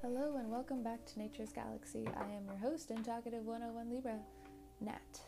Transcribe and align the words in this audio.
Hello 0.00 0.36
and 0.36 0.48
welcome 0.48 0.84
back 0.84 1.04
to 1.06 1.18
Nature's 1.18 1.50
Galaxy. 1.50 2.06
I 2.16 2.22
am 2.32 2.44
your 2.46 2.56
host 2.58 2.92
and 2.92 3.04
talkative 3.04 3.44
101 3.44 3.90
Libra, 3.90 4.16
Nat. 4.80 5.20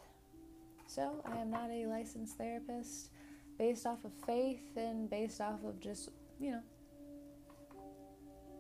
So, 0.87 1.21
I 1.25 1.39
am 1.39 1.51
not 1.51 1.73
a 1.73 1.87
licensed 1.87 2.39
therapist 2.39 3.11
based 3.59 3.85
off 3.85 4.05
of 4.05 4.13
faith 4.25 4.63
and 4.77 5.11
based 5.11 5.41
off 5.41 5.65
of 5.65 5.81
just, 5.81 6.11
you 6.39 6.53
know, 6.53 6.63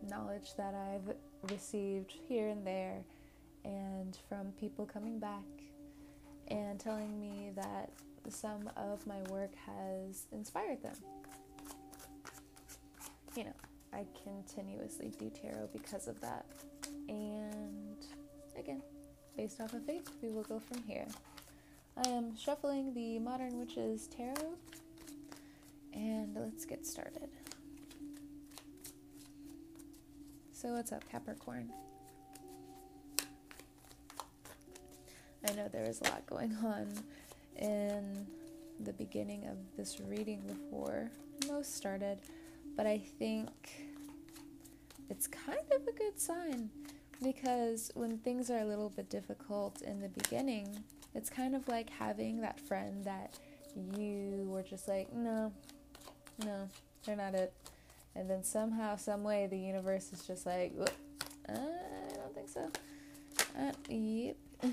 knowledge 0.09 0.57
that 0.57 0.75
I've 0.75 1.15
received 1.49 2.13
here 2.29 2.49
and 2.49 2.67
there 2.67 3.05
and 3.65 4.19
from 4.29 4.51
people 4.59 4.87
coming 4.87 5.21
back 5.21 5.45
and 6.49 6.81
telling 6.81 7.21
me 7.21 7.53
that 7.55 7.93
some 8.29 8.69
of 8.77 9.07
my 9.07 9.23
work 9.31 9.53
has 9.65 10.27
inspired 10.33 10.83
them. 10.83 10.97
You 13.37 13.45
know, 13.45 13.53
I 13.93 14.05
continuously 14.23 15.13
do 15.19 15.31
tarot 15.31 15.69
because 15.73 16.07
of 16.09 16.21
that. 16.21 16.47
And 17.09 17.97
again, 18.57 18.83
based 19.37 19.61
off 19.61 19.73
of 19.73 19.85
faith, 19.85 20.11
we 20.23 20.31
will 20.31 20.45
go 20.45 20.59
from 20.59 20.83
here. 20.85 21.07
I 21.97 22.09
am 22.09 22.37
shuffling 22.37 22.95
the 22.95 23.19
Modern 23.19 23.59
Witches 23.59 24.07
Tarot, 24.07 24.55
and 25.93 26.37
let's 26.37 26.65
get 26.65 26.87
started. 26.87 27.29
So, 30.53 30.69
what's 30.75 30.93
up, 30.93 31.09
Capricorn? 31.11 31.71
I 35.49 35.53
know 35.55 35.69
there 35.69 35.87
was 35.87 36.01
a 36.01 36.05
lot 36.05 36.27
going 36.27 36.57
on 36.63 36.89
in 37.57 38.27
the 38.79 38.93
beginning 38.93 39.47
of 39.47 39.57
this 39.77 40.01
reading 40.01 40.43
before 40.47 41.11
most 41.49 41.77
started 41.77 42.19
but 42.77 42.87
I 42.87 42.99
think 43.19 43.51
it's 45.09 45.27
kind 45.27 45.59
of 45.75 45.83
a 45.87 45.93
good 45.93 46.19
sign 46.19 46.71
because 47.23 47.91
when 47.95 48.19
things 48.19 48.51
are 48.51 48.59
a 48.59 48.65
little 48.65 48.91
bit 48.91 49.11
difficult 49.11 49.83
in 49.83 50.01
the 50.01 50.09
beginning, 50.09 50.83
it's 51.15 51.29
kind 51.29 51.55
of 51.55 51.67
like 51.69 51.91
having 51.91 52.41
that 52.41 52.61
friend 52.61 53.05
that 53.05 53.39
you 53.75 54.47
were 54.49 54.63
just 54.63 54.89
like, 54.89 55.13
no, 55.13 55.53
no, 56.45 56.69
they're 57.05 57.17
not 57.17 57.35
it. 57.35 57.53
And 58.15 58.29
then 58.29 58.43
somehow, 58.43 58.97
some 58.97 59.23
way, 59.23 59.47
the 59.47 59.59
universe 59.59 60.13
is 60.13 60.27
just 60.27 60.47
like, 60.47 60.73
uh, 61.49 61.53
I 61.53 62.17
don't 62.17 62.35
think 62.35 62.49
so. 62.49 62.71
Uh, 63.59 63.73
yep. 63.89 64.37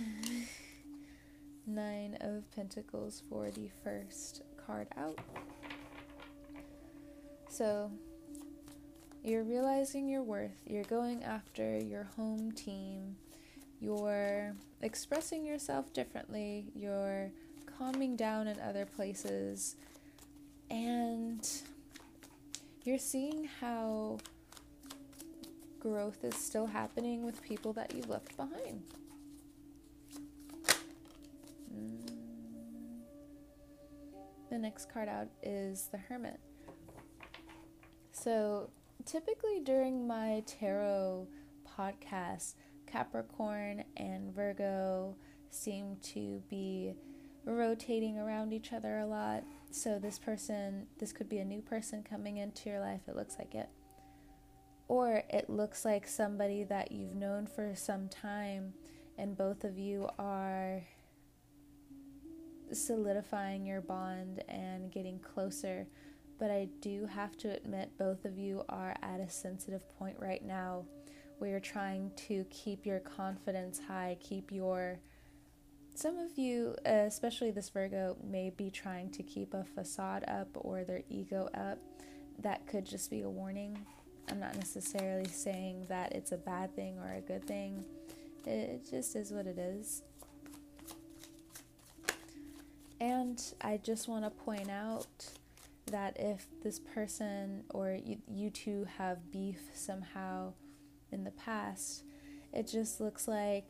Nine 1.68 2.18
of 2.22 2.50
Pentacles 2.56 3.24
for 3.30 3.52
the 3.52 3.70
first 3.84 4.42
card 4.66 4.88
out. 4.98 5.20
So 7.58 7.90
you're 9.24 9.44
realizing 9.44 10.08
your 10.08 10.22
worth, 10.22 10.62
you're 10.68 10.84
going 10.84 11.24
after 11.24 11.80
your 11.80 12.04
home 12.04 12.52
team, 12.52 13.16
you're 13.80 14.56
expressing 14.84 15.44
yourself 15.44 15.92
differently, 15.92 16.68
you're 16.76 17.32
calming 17.80 18.16
down 18.16 18.48
in 18.48 18.60
other 18.60 18.86
places, 18.86 19.76
and 20.70 21.50
you're 22.84 23.00
seeing 23.00 23.50
how 23.60 24.20
growth 25.80 26.24
is 26.24 26.36
still 26.36 26.68
happening 26.68 27.24
with 27.24 27.42
people 27.42 27.74
that 27.74 27.92
you 27.96 28.04
left 28.04 28.38
behind. 28.38 28.84
Mm. 31.76 32.12
The 34.52 34.60
next 34.60 34.94
card 34.94 35.10
out 35.10 35.30
is 35.42 35.90
the 35.92 35.98
Hermit. 35.98 36.40
So, 38.28 38.72
typically 39.06 39.62
during 39.62 40.06
my 40.06 40.44
tarot 40.46 41.30
podcast, 41.66 42.56
Capricorn 42.86 43.86
and 43.96 44.36
Virgo 44.36 45.16
seem 45.50 45.96
to 46.12 46.44
be 46.50 46.94
rotating 47.46 48.20
around 48.20 48.52
each 48.52 48.74
other 48.74 48.98
a 48.98 49.06
lot. 49.06 49.46
So, 49.72 49.98
this 49.98 50.20
person, 50.20 50.88
this 51.00 51.14
could 51.14 51.30
be 51.30 51.38
a 51.38 51.46
new 51.46 51.62
person 51.62 52.04
coming 52.04 52.36
into 52.36 52.70
your 52.70 52.82
life, 52.82 53.00
it 53.08 53.16
looks 53.16 53.38
like 53.40 53.56
it. 53.56 53.70
Or 54.90 55.24
it 55.30 55.50
looks 55.50 55.86
like 55.86 56.06
somebody 56.06 56.66
that 56.66 56.92
you've 56.92 57.16
known 57.16 57.48
for 57.48 57.76
some 57.76 58.10
time, 58.10 58.74
and 59.18 59.38
both 59.38 59.64
of 59.64 59.78
you 59.78 60.10
are 60.20 60.84
solidifying 62.74 63.66
your 63.66 63.80
bond 63.80 64.44
and 64.50 64.92
getting 64.92 65.18
closer 65.20 65.88
but 66.40 66.52
I 66.52 66.68
do 66.82 67.06
have 67.06 67.38
to 67.38 67.50
admit 67.50 67.98
both 67.98 68.26
of 68.26 68.38
you 68.38 68.64
are 68.70 68.96
at 69.02 69.20
a 69.20 69.30
sensitive 69.30 69.82
point 69.98 70.18
right 70.20 70.44
now 70.44 70.86
where 71.40 71.52
you're 71.52 71.60
trying 71.60 72.12
to 72.28 72.46
keep 72.50 72.86
your 72.86 73.00
confidence 73.00 73.80
high, 73.88 74.18
keep 74.20 74.52
your 74.52 75.00
some 75.98 76.20
of 76.20 76.38
you, 76.38 76.76
especially 76.86 77.50
this 77.50 77.70
Virgo, 77.70 78.18
may 78.24 78.52
be 78.52 78.70
trying 78.70 79.10
to 79.10 79.24
keep 79.24 79.56
a 79.56 79.64
facade 79.64 80.24
up 80.28 80.48
or 80.54 80.84
their 80.84 81.02
ego 81.10 81.50
up. 81.56 81.80
That 82.38 82.68
could 82.68 82.86
just 82.86 83.10
be 83.10 83.24
a 83.24 83.30
warning. 83.30 83.80
I'm 84.30 84.40
not 84.40 84.56
necessarily 84.56 85.28
saying 85.28 85.88
that 85.90 86.12
it's 86.12 86.32
a 86.32 86.38
bad 86.38 86.76
thing 86.76 87.00
or 87.00 87.14
a 87.14 87.22
good 87.22 87.48
thing. 87.48 87.84
It 88.46 88.88
just 88.88 89.16
is 89.16 89.32
what 89.32 89.48
it 89.48 89.58
is. 89.58 90.04
And 93.02 93.42
I 93.62 93.78
just 93.78 94.08
want 94.08 94.24
to 94.24 94.30
point 94.30 94.70
out 94.70 95.08
that 95.88 96.18
if 96.20 96.46
this 96.64 96.80
person 96.80 97.64
or 97.70 97.98
you, 98.04 98.18
you 98.28 98.50
two 98.50 98.86
have 98.98 99.32
beef 99.32 99.60
somehow 99.74 100.54
in 101.12 101.24
the 101.24 101.32
past, 101.32 102.04
it 102.54 102.68
just 102.68 103.00
looks 103.00 103.28
like 103.28 103.68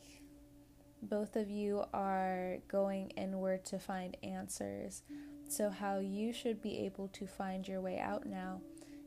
both 1.02 1.36
of 1.36 1.50
you 1.50 1.84
are 1.94 2.58
going 2.68 3.10
inward 3.12 3.66
to 3.66 3.80
find 3.80 4.18
answers. 4.24 5.04
So, 5.48 5.70
how 5.70 6.00
you 6.00 6.34
should 6.34 6.62
be 6.62 6.80
able 6.80 7.08
to 7.10 7.28
find 7.28 7.68
your 7.68 7.82
way 7.82 8.00
out 8.00 8.26
now 8.26 8.62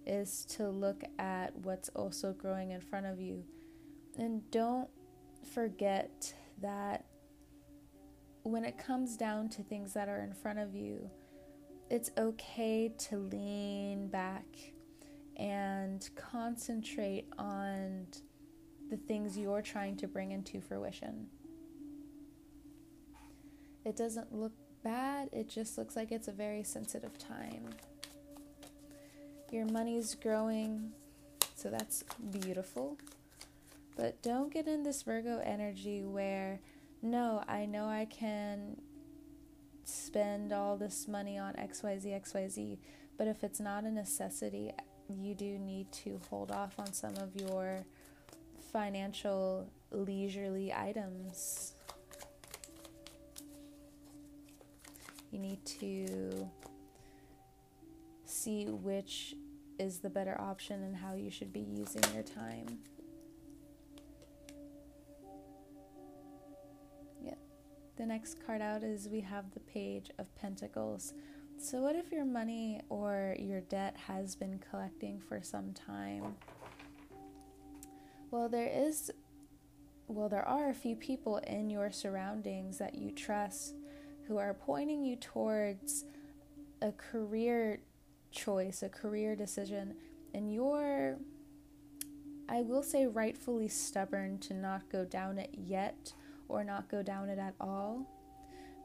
is 0.07 0.47
to 0.57 0.69
look 0.69 1.03
at 1.19 1.55
what's 1.57 1.89
also 1.91 2.33
growing 2.33 2.71
in 2.71 2.81
front 2.81 3.07
of 3.07 3.21
you. 3.21 3.45
And 4.17 4.49
don't 4.51 4.89
forget 5.55 6.35
that 6.63 7.05
when 8.43 8.65
it 8.65 8.79
comes 8.79 9.17
down 9.17 9.49
to 9.51 9.63
things 9.63 9.93
that 9.95 10.09
are 10.09 10.23
in 10.23 10.33
front 10.33 10.59
of 10.59 10.75
you, 10.75 11.11
it's 11.91 12.13
okay 12.17 12.93
to 12.97 13.19
lean 13.19 14.07
back 14.07 14.45
and 15.37 16.09
concentrate 16.15 17.27
on 17.37 18.07
the 18.91 18.97
things 18.97 19.37
you're 19.37 19.63
trying 19.63 19.97
to 19.97 20.07
bring 20.07 20.31
into 20.31 20.61
fruition. 20.61 21.27
It 23.85 23.97
doesn't 23.97 24.33
look 24.33 24.53
bad, 24.85 25.31
it 25.33 25.49
just 25.49 25.77
looks 25.77 25.97
like 25.97 26.13
it's 26.13 26.29
a 26.29 26.33
very 26.33 26.63
sensitive 26.63 27.19
time. 27.19 27.65
Your 29.51 29.67
money's 29.67 30.15
growing, 30.15 30.93
so 31.57 31.71
that's 31.71 32.05
beautiful. 32.31 32.99
But 33.97 34.23
don't 34.23 34.53
get 34.53 34.69
in 34.69 34.85
this 34.85 35.03
Virgo 35.03 35.41
energy 35.45 36.03
where, 36.05 36.61
no, 37.03 37.43
I 37.49 37.67
know 37.67 37.87
I 37.87 38.05
can 38.05 38.81
spend 39.91 40.53
all 40.53 40.77
this 40.77 41.09
money 41.09 41.39
on 41.39 41.55
XYZ, 41.55 42.23
XYZ. 42.23 42.79
But 43.19 43.27
if 43.27 43.45
it's 43.45 43.61
not 43.61 43.85
a 43.85 43.91
necessity, 43.91 44.73
you 45.09 45.35
do 45.35 45.59
need 45.59 45.91
to 45.93 46.21
hold 46.31 46.51
off 46.51 46.79
on 46.79 46.93
some 46.93 47.17
of 47.17 47.35
your 47.37 47.85
financial 48.73 49.71
leisurely 49.91 50.73
items. 50.73 51.75
You 55.31 55.39
need 55.39 55.65
to 55.81 56.49
see 58.25 58.67
which 58.67 59.35
is 59.79 59.99
the 59.99 60.11
better 60.11 60.41
option 60.41 60.83
and 60.83 60.97
how 60.97 61.15
you 61.15 61.31
should 61.31 61.53
be 61.53 61.61
using 61.61 62.03
your 62.15 62.23
time. 62.23 62.79
The 68.01 68.07
next 68.07 68.39
card 68.47 68.63
out 68.63 68.83
is 68.83 69.11
we 69.11 69.21
have 69.21 69.53
the 69.53 69.61
Page 69.61 70.11
of 70.19 70.35
Pentacles. 70.35 71.13
So, 71.59 71.83
what 71.83 71.95
if 71.95 72.11
your 72.11 72.25
money 72.25 72.81
or 72.89 73.37
your 73.39 73.61
debt 73.61 73.95
has 74.07 74.35
been 74.35 74.59
collecting 74.71 75.21
for 75.21 75.43
some 75.43 75.75
time? 75.75 76.35
Well, 78.31 78.49
there 78.49 78.71
is, 78.75 79.11
well, 80.09 80.31
there 80.31 80.49
are 80.49 80.71
a 80.71 80.75
few 80.75 80.97
people 80.97 81.37
in 81.47 81.69
your 81.69 81.93
surroundings 81.93 82.79
that 82.79 82.95
you 82.95 83.11
trust 83.11 83.75
who 84.27 84.39
are 84.39 84.55
pointing 84.55 85.05
you 85.05 85.17
towards 85.17 86.07
a 86.81 86.93
career 86.93 87.83
choice, 88.31 88.83
a 88.83 88.89
career 88.89 89.37
decision, 89.37 89.95
and 90.33 90.51
you're, 90.51 91.19
I 92.49 92.63
will 92.63 92.83
say, 92.83 93.07
rightfully 93.07 93.69
stubborn 93.69 94.39
to 94.39 94.55
not 94.55 94.89
go 94.89 95.05
down 95.05 95.37
it 95.37 95.51
yet 95.53 96.15
or 96.51 96.65
not 96.65 96.91
go 96.91 97.03
down 97.03 97.29
it 97.29 97.39
at 97.39 97.55
all. 97.61 98.07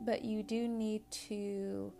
But 0.01 0.23
you 0.23 0.43
do 0.43 0.67
need 0.67 1.01
to 1.27 1.91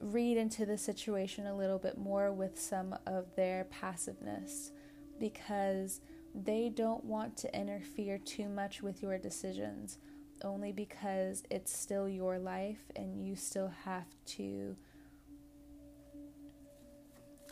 read 0.00 0.36
into 0.36 0.66
the 0.66 0.76
situation 0.76 1.46
a 1.46 1.56
little 1.56 1.78
bit 1.78 1.96
more 1.96 2.32
with 2.32 2.58
some 2.58 2.96
of 3.06 3.34
their 3.36 3.64
passiveness 3.64 4.72
because 5.20 6.00
they 6.34 6.68
don't 6.68 7.04
want 7.04 7.36
to 7.36 7.56
interfere 7.56 8.18
too 8.18 8.48
much 8.48 8.82
with 8.82 9.02
your 9.02 9.18
decisions 9.18 9.98
only 10.44 10.72
because 10.72 11.44
it's 11.50 11.76
still 11.76 12.08
your 12.08 12.38
life 12.38 12.80
and 12.96 13.24
you 13.24 13.36
still 13.36 13.72
have 13.84 14.06
to 14.26 14.76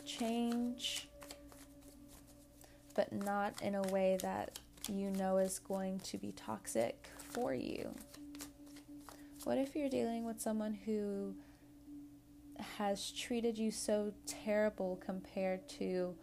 change, 0.05 1.07
but 2.95 3.11
not 3.13 3.61
in 3.61 3.75
a 3.75 3.81
way 3.83 4.17
that 4.21 4.59
you 4.89 5.11
know 5.11 5.37
is 5.37 5.59
going 5.59 5.99
to 5.99 6.17
be 6.17 6.31
toxic 6.31 7.09
for 7.31 7.53
you. 7.53 7.93
What 9.43 9.57
if 9.57 9.75
you're 9.75 9.89
dealing 9.89 10.25
with 10.25 10.39
someone 10.39 10.77
who 10.85 11.35
has 12.77 13.11
treated 13.11 13.57
you 13.57 13.71
so 13.71 14.13
terrible 14.25 15.01
compared 15.03 15.67
to 15.69 16.15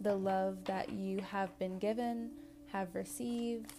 the 0.00 0.14
love 0.14 0.64
that 0.64 0.90
you 0.90 1.20
have 1.20 1.58
been 1.58 1.78
given, 1.78 2.30
have 2.72 2.94
received? 2.94 3.72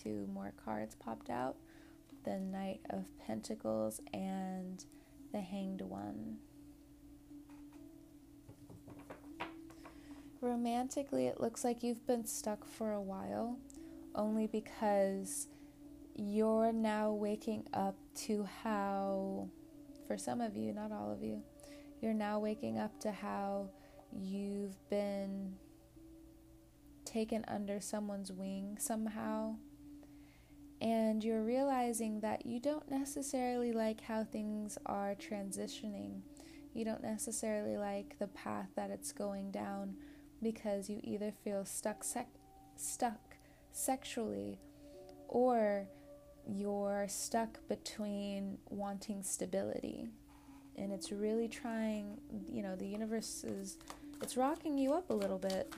Two 0.00 0.28
more 0.32 0.52
cards 0.64 0.94
popped 0.94 1.30
out 1.30 1.56
the 2.24 2.38
Knight 2.38 2.80
of 2.90 3.04
Pentacles 3.26 4.00
and 4.12 4.84
the 5.32 5.40
Hanged 5.40 5.82
One. 5.82 6.38
Romantically, 10.44 11.26
it 11.26 11.40
looks 11.40 11.64
like 11.64 11.82
you've 11.82 12.06
been 12.06 12.26
stuck 12.26 12.66
for 12.66 12.92
a 12.92 13.00
while, 13.00 13.56
only 14.14 14.46
because 14.46 15.48
you're 16.14 16.70
now 16.70 17.12
waking 17.12 17.66
up 17.72 17.96
to 18.14 18.46
how, 18.62 19.48
for 20.06 20.18
some 20.18 20.42
of 20.42 20.54
you, 20.54 20.74
not 20.74 20.92
all 20.92 21.10
of 21.10 21.22
you, 21.22 21.42
you're 22.02 22.12
now 22.12 22.38
waking 22.38 22.78
up 22.78 23.00
to 23.00 23.10
how 23.10 23.70
you've 24.12 24.76
been 24.90 25.54
taken 27.06 27.42
under 27.48 27.80
someone's 27.80 28.30
wing 28.30 28.76
somehow. 28.78 29.54
And 30.82 31.24
you're 31.24 31.42
realizing 31.42 32.20
that 32.20 32.44
you 32.44 32.60
don't 32.60 32.90
necessarily 32.90 33.72
like 33.72 34.02
how 34.02 34.24
things 34.24 34.76
are 34.84 35.14
transitioning. 35.14 36.20
You 36.74 36.84
don't 36.84 37.02
necessarily 37.02 37.78
like 37.78 38.18
the 38.18 38.28
path 38.28 38.68
that 38.76 38.90
it's 38.90 39.10
going 39.10 39.50
down 39.50 39.96
because 40.42 40.88
you 40.88 41.00
either 41.02 41.32
feel 41.44 41.64
stuck 41.64 42.04
sec- 42.04 42.28
stuck 42.76 43.36
sexually 43.72 44.58
or 45.28 45.86
you're 46.46 47.06
stuck 47.08 47.66
between 47.68 48.58
wanting 48.68 49.22
stability. 49.22 50.08
And 50.76 50.92
it's 50.92 51.12
really 51.12 51.48
trying 51.48 52.18
you 52.50 52.62
know 52.62 52.76
the 52.76 52.86
universe 52.86 53.44
is 53.44 53.78
it's 54.22 54.36
rocking 54.36 54.78
you 54.78 54.92
up 54.92 55.10
a 55.10 55.14
little 55.14 55.38
bit. 55.38 55.72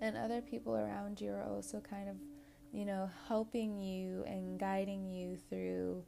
And 0.00 0.16
other 0.16 0.40
people 0.40 0.76
around 0.76 1.20
you 1.20 1.32
are 1.32 1.42
also 1.42 1.80
kind 1.80 2.08
of 2.08 2.16
you 2.72 2.84
know 2.84 3.10
helping 3.26 3.80
you 3.80 4.24
and 4.26 4.58
guiding 4.58 5.08
you 5.08 5.36
through 5.48 6.04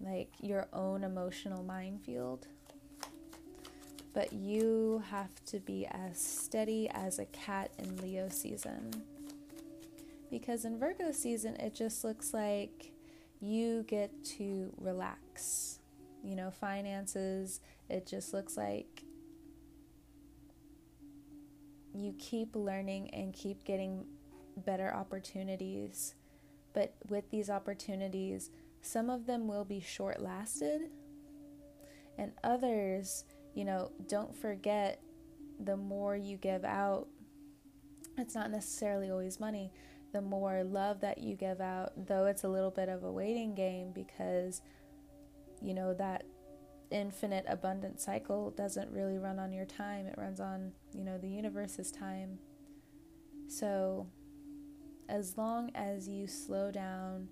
like 0.00 0.30
your 0.40 0.68
own 0.72 1.04
emotional 1.04 1.62
minefield 1.62 2.48
but 4.12 4.32
you 4.32 5.02
have 5.10 5.44
to 5.46 5.58
be 5.60 5.86
as 5.86 6.20
steady 6.20 6.88
as 6.90 7.18
a 7.18 7.24
cat 7.26 7.70
in 7.78 7.96
Leo 7.98 8.28
season. 8.28 8.90
Because 10.30 10.64
in 10.64 10.78
Virgo 10.78 11.12
season, 11.12 11.56
it 11.56 11.74
just 11.74 12.04
looks 12.04 12.32
like 12.32 12.92
you 13.40 13.84
get 13.84 14.10
to 14.24 14.72
relax. 14.78 15.78
You 16.24 16.36
know, 16.36 16.50
finances, 16.50 17.60
it 17.88 18.06
just 18.06 18.32
looks 18.32 18.56
like 18.56 19.02
you 21.94 22.14
keep 22.18 22.54
learning 22.54 23.10
and 23.12 23.32
keep 23.34 23.64
getting 23.64 24.04
better 24.56 24.92
opportunities. 24.94 26.14
But 26.72 26.94
with 27.08 27.30
these 27.30 27.50
opportunities, 27.50 28.50
some 28.80 29.10
of 29.10 29.26
them 29.26 29.46
will 29.46 29.64
be 29.64 29.80
short 29.80 30.20
lasted, 30.20 30.90
and 32.16 32.32
others 32.42 33.24
you 33.54 33.64
know, 33.64 33.90
don't 34.08 34.34
forget 34.34 35.00
the 35.60 35.76
more 35.76 36.16
you 36.16 36.36
give 36.36 36.64
out, 36.64 37.06
it's 38.18 38.34
not 38.34 38.50
necessarily 38.50 39.10
always 39.10 39.40
money. 39.40 39.72
The 40.12 40.20
more 40.20 40.62
love 40.64 41.00
that 41.00 41.18
you 41.18 41.36
give 41.36 41.60
out, 41.60 41.92
though 42.06 42.26
it's 42.26 42.44
a 42.44 42.48
little 42.48 42.70
bit 42.70 42.88
of 42.88 43.02
a 43.04 43.10
waiting 43.10 43.54
game 43.54 43.92
because, 43.92 44.60
you 45.62 45.72
know, 45.72 45.94
that 45.94 46.24
infinite 46.90 47.46
abundant 47.48 48.00
cycle 48.00 48.50
doesn't 48.50 48.90
really 48.90 49.18
run 49.18 49.38
on 49.38 49.52
your 49.52 49.64
time. 49.64 50.06
It 50.06 50.14
runs 50.18 50.40
on, 50.40 50.72
you 50.94 51.04
know, 51.04 51.16
the 51.16 51.28
universe's 51.28 51.90
time. 51.90 52.38
So, 53.48 54.06
as 55.08 55.36
long 55.36 55.70
as 55.74 56.08
you 56.08 56.26
slow 56.26 56.70
down 56.70 57.28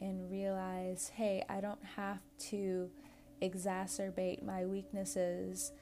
and 0.00 0.30
realize, 0.30 1.10
hey, 1.14 1.44
I 1.48 1.60
don't 1.60 1.82
have 1.96 2.20
to 2.50 2.90
exacerbate 3.42 4.42
my 4.42 4.64
weaknesses 4.64 5.72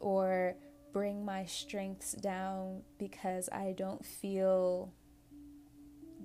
or 0.00 0.56
bring 0.92 1.24
my 1.24 1.44
strengths 1.44 2.12
down 2.12 2.82
because 2.98 3.48
I 3.50 3.74
don't 3.76 4.04
feel 4.04 4.92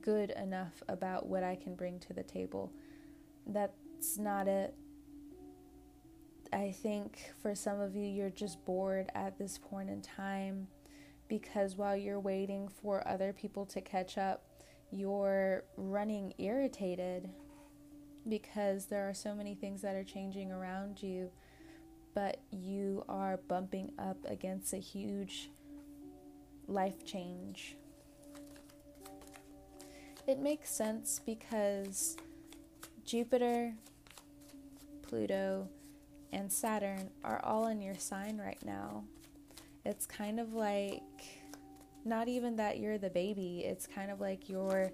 good 0.02 0.32
enough 0.32 0.84
about 0.88 1.28
what 1.28 1.44
I 1.44 1.56
can 1.56 1.76
bring 1.76 2.00
to 2.02 2.14
the 2.14 2.24
table. 2.24 2.72
That's 3.46 4.18
not 4.18 4.48
it. 4.48 4.76
I 6.54 6.72
think 6.72 7.20
for 7.42 7.56
some 7.56 7.80
of 7.80 7.96
you, 7.96 8.08
you're 8.08 8.30
just 8.30 8.64
bored 8.66 9.10
at 9.16 9.38
this 9.38 9.58
point 9.58 9.90
in 9.90 10.02
time 10.02 10.68
because 11.28 11.76
while 11.76 11.96
you're 11.96 12.20
waiting 12.20 12.70
for 12.82 13.06
other 13.08 13.34
people 13.34 13.66
to 13.66 13.82
catch 13.82 14.18
up, 14.18 14.46
you're 14.92 15.66
running 15.76 16.34
irritated 16.38 17.30
because 18.30 18.86
there 18.86 19.08
are 19.10 19.14
so 19.14 19.34
many 19.34 19.56
things 19.56 19.82
that 19.82 19.96
are 19.96 20.04
changing 20.04 20.52
around 20.52 21.02
you, 21.02 21.30
but 22.14 22.42
you 22.52 23.04
are 23.08 23.38
bumping 23.48 23.92
up 24.00 24.18
against 24.28 24.74
a 24.74 24.78
huge 24.78 25.50
life 26.68 27.06
change. 27.06 27.78
It 30.28 30.40
makes 30.40 30.70
sense 30.70 31.22
because 31.26 32.18
Jupiter, 33.06 33.74
Pluto, 35.02 35.70
and 36.34 36.52
Saturn 36.52 37.10
are 37.24 37.40
all 37.46 37.68
in 37.68 37.82
your 37.82 37.96
sign 37.96 38.38
right 38.38 38.62
now. 38.66 39.06
It's 39.86 40.06
kind 40.06 40.40
of 40.40 40.54
like 40.54 41.02
not 42.04 42.28
even 42.28 42.58
that 42.58 42.80
you're 42.80 42.98
the 42.98 43.10
baby, 43.10 43.64
it's 43.66 43.88
kind 43.88 44.12
of 44.12 44.20
like 44.20 44.50
you're 44.50 44.92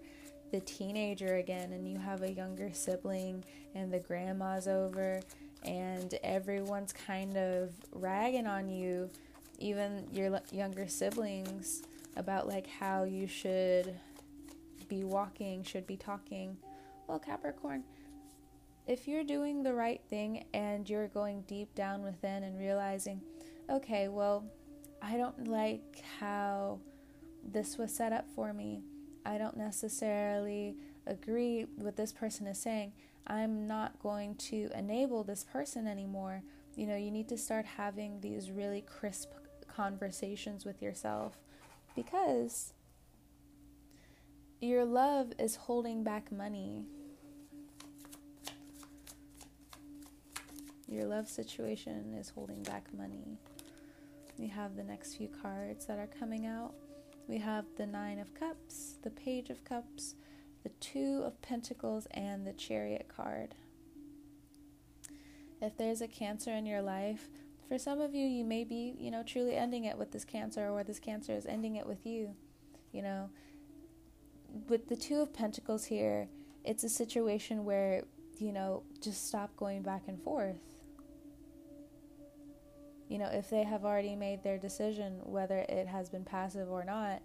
the 0.54 0.60
teenager 0.60 1.38
again 1.38 1.74
and 1.74 1.88
you 1.88 1.98
have 1.98 2.22
a 2.22 2.32
younger 2.32 2.70
sibling 2.72 3.44
and 3.74 3.92
the 3.92 3.98
grandma's 3.98 4.68
over 4.68 5.20
and 5.64 6.14
everyone's 6.24 6.94
kind 6.94 7.36
of 7.36 7.72
ragging 7.92 8.46
on 8.46 8.70
you, 8.70 9.10
even 9.58 10.06
your 10.14 10.40
younger 10.52 10.88
siblings, 10.88 11.82
about 12.18 12.48
like 12.48 12.68
how 12.68 13.04
you 13.04 13.26
should 13.26 13.96
be 14.88 15.04
walking, 15.04 15.64
should 15.64 15.88
be 15.88 15.98
talking. 15.98 16.56
Well, 17.08 17.18
Capricorn, 17.18 17.84
if 18.86 19.08
you're 19.08 19.24
doing 19.24 19.64
the 19.64 19.74
right 19.74 20.02
thing 20.08 20.46
and 20.54 20.88
you're 20.88 21.08
going 21.08 21.42
deep 21.48 21.74
down 21.74 22.04
within 22.04 22.44
and 22.44 22.60
realizing, 22.60 23.22
okay, 23.72 24.08
well, 24.08 24.46
I 25.02 25.18
don't 25.18 25.48
like 25.48 26.04
how 26.20 26.78
this 27.44 27.80
was 27.80 27.92
set 27.92 28.14
up 28.14 28.28
for 28.36 28.54
me. 28.54 28.84
I 29.26 29.38
don't 29.38 29.58
necessarily 29.58 30.76
agree 31.08 31.66
with 31.78 31.96
this 31.96 32.12
person 32.12 32.48
is 32.48 32.60
saying. 32.60 32.94
I'm 33.28 33.68
not 33.68 34.00
going 34.02 34.36
to 34.36 34.70
enable 34.76 35.24
this 35.24 35.46
person 35.46 35.88
anymore. 35.88 36.44
You 36.76 36.88
know, 36.88 36.98
you 36.98 37.12
need 37.12 37.30
to 37.30 37.38
start 37.38 37.66
having 37.66 38.20
these 38.20 38.52
really 38.52 38.82
crisp 38.82 39.30
conversations 39.68 40.66
with 40.66 40.82
yourself 40.82 41.38
because 41.96 42.74
your 44.60 44.86
love 44.86 45.34
is 45.40 45.56
holding 45.56 46.04
back 46.04 46.32
money. 46.32 46.84
Your 50.88 51.06
love 51.06 51.28
situation 51.28 52.16
is 52.20 52.30
holding 52.30 52.62
back 52.64 52.88
money. 52.96 53.38
We 54.38 54.48
have 54.48 54.76
the 54.76 54.84
next 54.84 55.16
few 55.16 55.28
cards 55.42 55.86
that 55.86 56.00
are 56.00 56.10
coming 56.20 56.46
out. 56.46 56.74
We 57.28 57.38
have 57.38 57.66
the 57.78 57.86
Nine 57.86 58.20
of 58.20 58.34
Cups, 58.34 58.98
the 59.02 59.10
Page 59.10 59.50
of 59.50 59.64
Cups, 59.64 60.16
the 60.64 60.70
Two 60.82 61.24
of 61.26 61.42
Pentacles, 61.42 62.06
and 62.12 62.46
the 62.46 62.54
Chariot 62.54 63.08
card. 63.08 63.56
If 65.62 65.78
there's 65.78 66.02
a 66.02 66.08
cancer 66.08 66.52
in 66.52 66.66
your 66.66 66.82
life, 66.82 67.30
for 67.70 67.78
some 67.78 68.02
of 68.02 68.14
you, 68.14 68.26
you 68.28 68.44
may 68.44 68.66
be, 68.66 68.96
you 69.00 69.10
know, 69.10 69.24
truly 69.24 69.56
ending 69.56 69.86
it 69.86 69.98
with 69.98 70.12
this 70.12 70.26
cancer, 70.26 70.68
or 70.68 70.84
this 70.84 71.00
cancer 71.00 71.34
is 71.34 71.46
ending 71.46 71.78
it 71.78 71.88
with 71.88 72.06
you. 72.06 72.36
You 72.92 73.02
know, 73.04 73.30
with 74.68 74.90
the 74.90 74.98
Two 74.98 75.22
of 75.22 75.34
Pentacles 75.34 75.86
here, 75.86 76.28
it's 76.66 76.84
a 76.84 76.90
situation 76.90 77.64
where, 77.64 78.04
you 78.38 78.52
know, 78.52 78.84
just 79.02 79.28
stop 79.28 79.56
going 79.56 79.82
back 79.82 80.04
and 80.08 80.22
forth 80.22 80.60
you 83.14 83.20
know, 83.20 83.30
if 83.32 83.48
they 83.48 83.64
have 83.64 83.86
already 83.86 84.16
made 84.16 84.42
their 84.42 84.58
decision, 84.58 85.20
whether 85.22 85.60
it 85.70 85.86
has 85.86 86.10
been 86.10 86.26
passive 86.26 86.72
or 86.72 86.84
not, 86.84 87.22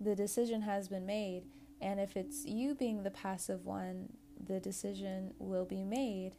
the 0.00 0.16
decision 0.16 0.62
has 0.62 0.88
been 0.88 1.04
made. 1.04 1.42
And 1.82 2.00
if 2.00 2.16
it's 2.16 2.46
you 2.46 2.74
being 2.74 3.02
the 3.02 3.10
passive 3.10 3.66
one, 3.66 4.08
the 4.46 4.60
decision 4.60 5.34
will 5.38 5.66
be 5.66 5.84
made 5.84 6.36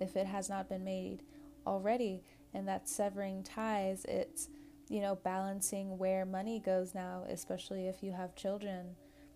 if 0.00 0.14
it 0.14 0.28
has 0.28 0.48
not 0.48 0.68
been 0.68 0.84
made 0.84 1.24
already. 1.66 2.22
And 2.54 2.68
that's 2.68 2.94
severing 2.94 3.42
ties. 3.42 4.06
It's, 4.08 4.48
you 4.88 5.00
know, 5.00 5.16
balancing 5.16 5.98
where 5.98 6.24
money 6.24 6.60
goes 6.60 6.94
now, 6.94 7.24
especially 7.28 7.88
if 7.88 8.04
you 8.04 8.12
have 8.12 8.36
children. 8.36 8.94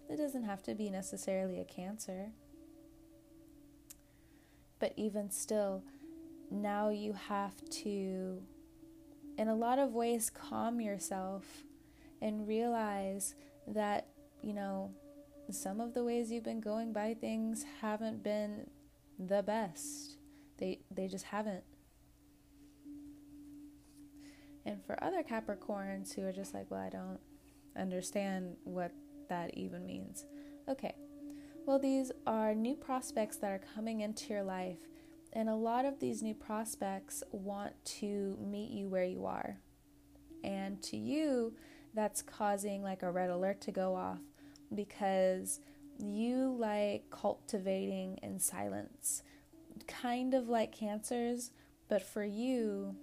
It 0.08 0.16
doesn't 0.16 0.44
have 0.44 0.62
to 0.62 0.76
be 0.76 0.90
necessarily 0.90 1.58
a 1.58 1.64
cancer. 1.64 2.30
But 4.78 4.92
even 4.94 5.28
still, 5.32 5.82
now 6.50 6.90
you 6.90 7.12
have 7.12 7.54
to, 7.82 8.42
in 9.38 9.48
a 9.48 9.54
lot 9.54 9.78
of 9.78 9.92
ways, 9.92 10.30
calm 10.30 10.80
yourself 10.80 11.44
and 12.20 12.46
realize 12.46 13.34
that, 13.66 14.08
you 14.42 14.52
know, 14.52 14.90
some 15.50 15.80
of 15.80 15.94
the 15.94 16.02
ways 16.02 16.30
you've 16.30 16.44
been 16.44 16.60
going 16.60 16.92
by 16.92 17.14
things 17.14 17.64
haven't 17.80 18.22
been 18.22 18.68
the 19.18 19.42
best. 19.42 20.16
They 20.58 20.80
they 20.90 21.06
just 21.08 21.26
haven't. 21.26 21.64
And 24.64 24.84
for 24.84 25.02
other 25.02 25.22
Capricorns 25.22 26.14
who 26.14 26.26
are 26.26 26.32
just 26.32 26.52
like, 26.52 26.70
well, 26.70 26.80
I 26.80 26.88
don't 26.88 27.20
understand 27.76 28.56
what 28.64 28.90
that 29.28 29.56
even 29.56 29.86
means. 29.86 30.24
Okay. 30.68 30.94
Well, 31.66 31.78
these 31.78 32.10
are 32.26 32.54
new 32.54 32.74
prospects 32.74 33.36
that 33.38 33.50
are 33.50 33.60
coming 33.74 34.00
into 34.00 34.32
your 34.32 34.42
life, 34.42 34.78
and 35.36 35.50
a 35.50 35.54
lot 35.54 35.84
of 35.84 36.00
these 36.00 36.22
new 36.22 36.32
prospects 36.32 37.22
want 37.30 37.74
to 37.84 38.38
meet 38.40 38.70
you 38.70 38.88
where 38.88 39.04
you 39.04 39.26
are. 39.26 39.58
And 40.42 40.82
to 40.84 40.96
you, 40.96 41.52
that's 41.92 42.22
causing 42.22 42.82
like 42.82 43.02
a 43.02 43.10
red 43.10 43.28
alert 43.28 43.60
to 43.62 43.70
go 43.70 43.94
off 43.94 44.20
because 44.74 45.60
you 45.98 46.56
like 46.58 47.10
cultivating 47.10 48.18
in 48.22 48.40
silence, 48.40 49.22
kind 49.86 50.32
of 50.32 50.48
like 50.48 50.72
cancers, 50.72 51.50
but 51.90 52.00
for 52.00 52.24
you, 52.24 52.96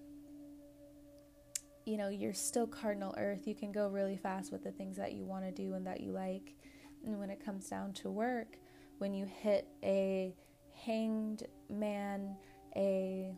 you 1.85 1.97
know, 1.97 2.09
you're 2.09 2.33
still 2.33 2.65
cardinal 2.65 3.13
earth. 3.15 3.45
You 3.45 3.53
can 3.53 3.71
go 3.71 3.89
really 3.89 4.17
fast 4.17 4.51
with 4.51 4.63
the 4.63 4.71
things 4.71 4.97
that 4.97 5.13
you 5.13 5.23
want 5.23 5.45
to 5.45 5.51
do 5.51 5.75
and 5.75 5.85
that 5.85 6.01
you 6.01 6.11
like. 6.11 6.55
And 7.05 7.19
when 7.19 7.29
it 7.29 7.45
comes 7.45 7.69
down 7.69 7.93
to 7.93 8.09
work, 8.09 8.57
when 8.97 9.13
you 9.13 9.27
hit 9.27 9.67
a 9.83 10.33
hanged 10.85 11.43
man, 11.69 12.35
a 12.75 13.35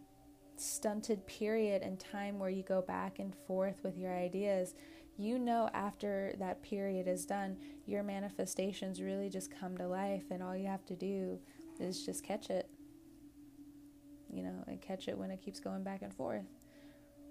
stunted 0.57 1.25
period 1.27 1.81
in 1.81 1.97
time 1.97 2.39
where 2.39 2.49
you 2.49 2.63
go 2.63 2.81
back 2.81 3.19
and 3.19 3.33
forth 3.47 3.83
with 3.83 3.97
your 3.97 4.13
ideas, 4.13 4.73
you 5.17 5.39
know 5.39 5.69
after 5.73 6.33
that 6.39 6.61
period 6.61 7.07
is 7.07 7.25
done, 7.25 7.57
your 7.85 8.03
manifestations 8.03 9.01
really 9.01 9.29
just 9.29 9.51
come 9.51 9.77
to 9.77 9.87
life, 9.87 10.23
and 10.31 10.43
all 10.43 10.55
you 10.55 10.67
have 10.67 10.85
to 10.85 10.95
do 10.95 11.39
is 11.79 12.05
just 12.05 12.23
catch 12.23 12.49
it. 12.49 12.69
You 14.33 14.43
know, 14.43 14.63
and 14.67 14.81
catch 14.81 15.07
it 15.07 15.17
when 15.17 15.31
it 15.31 15.41
keeps 15.41 15.59
going 15.59 15.83
back 15.83 16.01
and 16.01 16.13
forth 16.13 16.45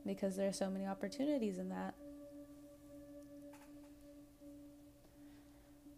because 0.06 0.36
there 0.36 0.48
are 0.48 0.52
so 0.52 0.70
many 0.70 0.86
opportunities 0.86 1.58
in 1.58 1.68
that. 1.70 1.94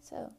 So, 0.00 0.32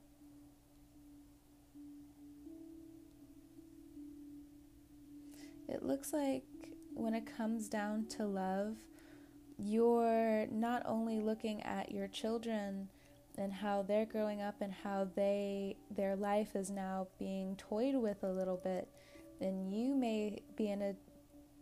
it 5.68 5.84
looks 5.84 6.14
like 6.14 6.44
when 6.94 7.14
it 7.14 7.26
comes 7.38 7.68
down 7.68 8.06
to 8.08 8.26
love, 8.26 8.76
you're 9.58 10.48
not 10.52 10.84
only 10.86 11.20
looking 11.20 11.62
at 11.64 11.92
your 11.92 12.08
children 12.08 12.90
and 13.38 13.54
how 13.54 13.84
they're 13.84 14.06
growing 14.06 14.42
up 14.42 14.56
and 14.62 14.74
how 14.74 15.08
they 15.16 15.76
their 15.92 16.16
life 16.16 16.56
is 16.56 16.70
now 16.70 17.08
being 17.20 17.56
toyed 17.56 17.96
with 17.96 18.24
a 18.24 18.32
little 18.32 18.60
bit 18.64 18.88
then 19.40 19.72
you 19.72 19.94
may 19.96 20.42
be 20.56 20.70
in 20.70 20.82
a 20.82 20.96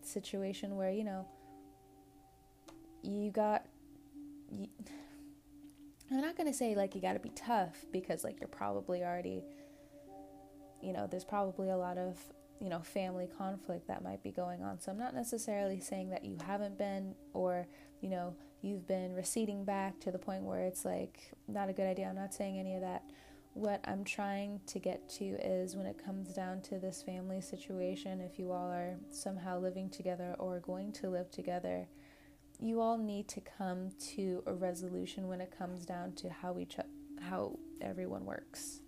situation 0.02 0.76
where 0.76 0.92
you 0.92 1.04
know 1.04 1.26
you 3.04 3.30
got 3.32 3.66
you, 4.52 4.68
I'm 6.12 6.22
not 6.22 6.38
going 6.38 6.48
to 6.50 6.58
say 6.58 6.76
like 6.76 6.96
you 6.96 7.02
got 7.02 7.14
to 7.14 7.20
be 7.20 7.32
tough 7.36 7.86
because 7.92 8.24
like 8.24 8.40
you're 8.40 8.48
probably 8.48 9.04
already 9.04 9.44
you 10.82 10.94
know 10.94 11.08
there's 11.10 11.26
probably 11.26 11.70
a 11.70 11.78
lot 11.78 11.98
of 11.98 12.18
you 12.60 12.70
know 12.70 12.80
family 12.80 13.28
conflict 13.38 13.88
that 13.88 14.04
might 14.04 14.24
be 14.24 14.32
going 14.32 14.64
on. 14.64 14.80
So 14.80 14.92
I'm 14.92 14.98
not 14.98 15.14
necessarily 15.14 15.80
saying 15.80 16.10
that 16.12 16.26
you 16.26 16.38
haven't 16.46 16.78
been 16.78 17.16
or 17.34 17.68
you 18.02 18.10
know 18.10 18.36
you've 18.62 18.88
been 18.88 19.14
receding 19.14 19.64
back 19.64 20.00
to 20.02 20.12
the 20.12 20.20
point 20.20 20.44
where 20.44 20.64
it's 20.66 20.86
like 20.86 21.32
not 21.48 21.70
a 21.70 21.74
good 21.74 21.88
idea. 21.88 22.08
I'm 22.08 22.16
not 22.16 22.34
saying 22.34 22.60
any 22.60 22.76
of 22.76 22.82
that. 22.82 23.04
What 23.54 23.80
I'm 23.86 24.04
trying 24.04 24.60
to 24.68 24.80
get 24.80 25.08
to 25.12 25.26
is 25.26 25.78
when 25.78 25.86
it 25.86 26.04
comes 26.04 26.34
down 26.34 26.62
to 26.64 26.78
this 26.78 27.02
family 27.02 27.40
situation 27.40 28.20
if 28.20 28.38
you 28.38 28.52
all 28.52 28.70
are 28.70 28.98
somehow 29.12 29.60
living 29.60 29.90
together 29.90 30.36
or 30.40 30.60
going 30.60 30.92
to 30.94 31.10
live 31.10 31.32
together 31.32 31.88
you 32.60 32.80
all 32.80 32.98
need 32.98 33.28
to 33.28 33.42
come 33.42 33.90
to 34.16 34.44
a 34.46 34.54
resolution 34.54 35.28
when 35.28 35.42
it 35.42 35.54
comes 35.58 35.86
down 35.86 36.14
to 36.14 36.30
how 36.30 36.58
each 36.58 36.78
how 37.22 37.58
everyone 37.82 38.26
works. 38.26 38.82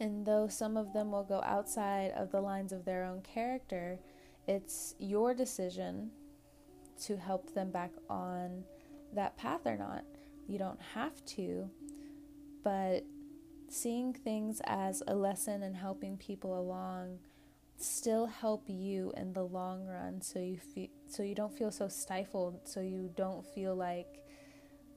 And 0.00 0.24
though 0.24 0.48
some 0.48 0.76
of 0.76 0.92
them 0.92 1.10
will 1.10 1.24
go 1.24 1.42
outside 1.44 2.12
of 2.12 2.30
the 2.30 2.40
lines 2.40 2.72
of 2.72 2.84
their 2.84 3.04
own 3.04 3.22
character, 3.22 3.98
it's 4.46 4.94
your 4.98 5.34
decision 5.34 6.10
to 7.02 7.16
help 7.16 7.52
them 7.54 7.70
back 7.70 7.90
on 8.08 8.64
that 9.14 9.36
path 9.36 9.66
or 9.66 9.76
not. 9.76 10.04
You 10.46 10.58
don't 10.58 10.80
have 10.94 11.24
to, 11.26 11.68
but 12.62 13.04
seeing 13.68 14.12
things 14.12 14.62
as 14.64 15.02
a 15.06 15.14
lesson 15.14 15.62
and 15.62 15.76
helping 15.76 16.16
people 16.16 16.58
along 16.58 17.18
still 17.76 18.26
help 18.26 18.64
you 18.66 19.12
in 19.16 19.32
the 19.34 19.42
long 19.42 19.86
run 19.86 20.20
so 20.20 20.38
you 20.38 20.56
feel 20.56 20.88
so 21.06 21.22
you 21.22 21.34
don't 21.34 21.56
feel 21.56 21.70
so 21.70 21.86
stifled 21.86 22.58
so 22.64 22.80
you 22.80 23.10
don't 23.14 23.46
feel 23.46 23.74
like 23.74 24.24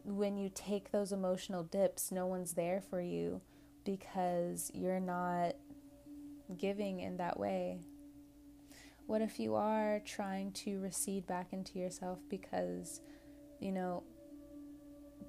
when 0.04 0.36
you 0.36 0.50
take 0.56 0.92
those 0.92 1.12
emotional 1.12 1.64
dips 1.64 2.12
no 2.12 2.26
one's 2.26 2.54
there 2.54 2.82
for 2.90 3.00
you 3.00 3.40
because 3.84 4.72
you're 4.74 5.00
not 5.00 5.54
giving 6.58 7.00
in 7.00 7.18
that 7.18 7.40
way 7.40 7.80
what 9.08 9.22
if 9.22 9.40
you 9.40 9.56
are 9.56 10.02
trying 10.06 10.52
to 10.52 10.80
recede 10.80 11.26
back 11.26 11.54
into 11.54 11.80
yourself 11.80 12.20
because 12.30 13.02
you 13.60 13.72
know 13.72 14.04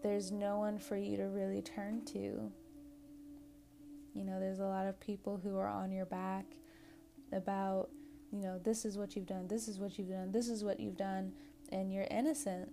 there's 0.03 0.33
no 0.33 0.59
one 0.59 0.79
for 0.79 0.97
you 0.97 1.17
to 1.17 1.25
really 1.25 1.63
turn 1.63 2.05
to 2.05 2.51
you 4.15 4.25
know 4.25 4.41
there's 4.41 4.59
a 4.59 4.65
lot 4.65 4.87
of 4.87 4.99
people 5.01 5.41
who 5.43 5.57
are 5.57 5.69
on 5.69 5.93
your 5.93 6.07
back 6.07 6.47
about, 7.33 7.89
you 8.31 8.41
know, 8.41 8.61
this 8.63 8.85
is 8.85 8.97
what 8.97 9.17
you've 9.17 9.27
done, 9.27 9.49
this 9.49 9.69
is 9.69 9.79
what 9.79 9.99
you've 9.99 10.11
done, 10.11 10.31
this 10.31 10.49
is 10.49 10.63
what 10.63 10.79
you've 10.79 10.97
done, 10.97 11.33
and 11.71 11.93
you're 11.93 12.07
innocent. 12.11 12.71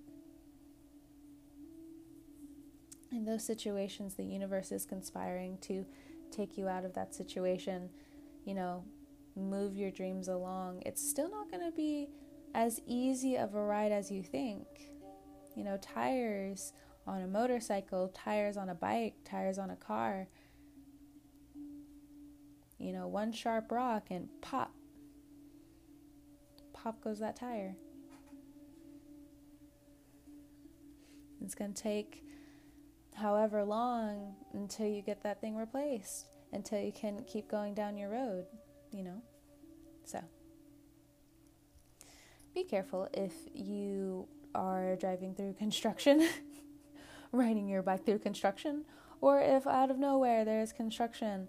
In 3.11 3.25
those 3.25 3.43
situations, 3.43 4.15
the 4.15 4.23
universe 4.23 4.71
is 4.71 4.85
conspiring 4.85 5.57
to 5.61 5.85
take 6.31 6.57
you 6.57 6.67
out 6.67 6.85
of 6.85 6.93
that 6.93 7.15
situation, 7.15 7.89
you 8.45 8.53
know, 8.53 8.83
move 9.35 9.75
your 9.75 9.91
dreams 9.91 10.27
along. 10.27 10.83
It's 10.85 11.07
still 11.07 11.29
not 11.29 11.49
going 11.49 11.63
to 11.63 11.75
be 11.75 12.09
as 12.53 12.79
easy 12.85 13.35
of 13.35 13.55
a 13.55 13.61
ride 13.61 13.91
as 13.91 14.11
you 14.11 14.21
think. 14.21 14.67
You 15.55 15.63
know, 15.63 15.77
tires 15.81 16.73
on 17.07 17.21
a 17.21 17.27
motorcycle, 17.27 18.09
tires 18.09 18.57
on 18.57 18.69
a 18.69 18.75
bike, 18.75 19.15
tires 19.25 19.57
on 19.57 19.71
a 19.71 19.75
car 19.75 20.27
you 22.79 22.93
know, 22.93 23.07
one 23.07 23.31
sharp 23.31 23.71
rock 23.71 24.07
and 24.09 24.29
pop. 24.41 24.71
Pop 26.73 27.03
goes 27.03 27.19
that 27.19 27.35
tire. 27.35 27.75
It's 31.41 31.55
going 31.55 31.73
to 31.73 31.83
take 31.83 32.23
however 33.19 33.63
long 33.63 34.35
until 34.53 34.87
you 34.87 35.01
get 35.01 35.23
that 35.23 35.41
thing 35.41 35.55
replaced, 35.55 36.27
until 36.51 36.79
you 36.79 36.91
can 36.91 37.23
keep 37.25 37.49
going 37.49 37.73
down 37.73 37.97
your 37.97 38.09
road, 38.09 38.45
you 38.91 39.03
know? 39.03 39.21
So, 40.05 40.21
be 42.53 42.63
careful 42.63 43.07
if 43.13 43.33
you 43.53 44.27
are 44.55 44.95
driving 44.95 45.35
through 45.35 45.53
construction, 45.53 46.27
riding 47.31 47.67
your 47.67 47.83
bike 47.83 48.05
through 48.05 48.19
construction, 48.19 48.85
or 49.21 49.41
if 49.41 49.67
out 49.67 49.91
of 49.91 49.99
nowhere 49.99 50.45
there's 50.45 50.73
construction 50.73 51.47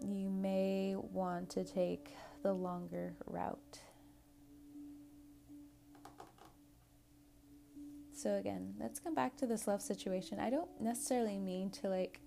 you 0.00 0.30
may 0.30 0.94
want 0.96 1.50
to 1.50 1.64
take 1.64 2.14
the 2.42 2.52
longer 2.52 3.14
route. 3.26 3.80
So, 8.20 8.34
again, 8.34 8.74
let's 8.78 9.00
come 9.00 9.14
back 9.14 9.38
to 9.38 9.46
this 9.46 9.66
love 9.66 9.80
situation. 9.80 10.38
I 10.38 10.50
don't 10.50 10.68
necessarily 10.78 11.38
mean 11.38 11.70
to 11.70 11.88
like 11.88 12.20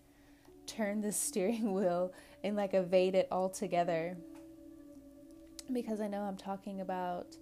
turn 0.65 1.01
the 1.01 1.12
steering 1.23 1.71
wheel 1.71 2.12
and 2.43 2.55
like 2.55 2.73
evade 2.73 3.13
it 3.13 3.27
altogether. 3.31 4.17
because 5.71 6.01
I 6.01 6.07
know 6.07 6.21
I'm 6.21 6.35
talking 6.35 6.81
about 6.81 7.38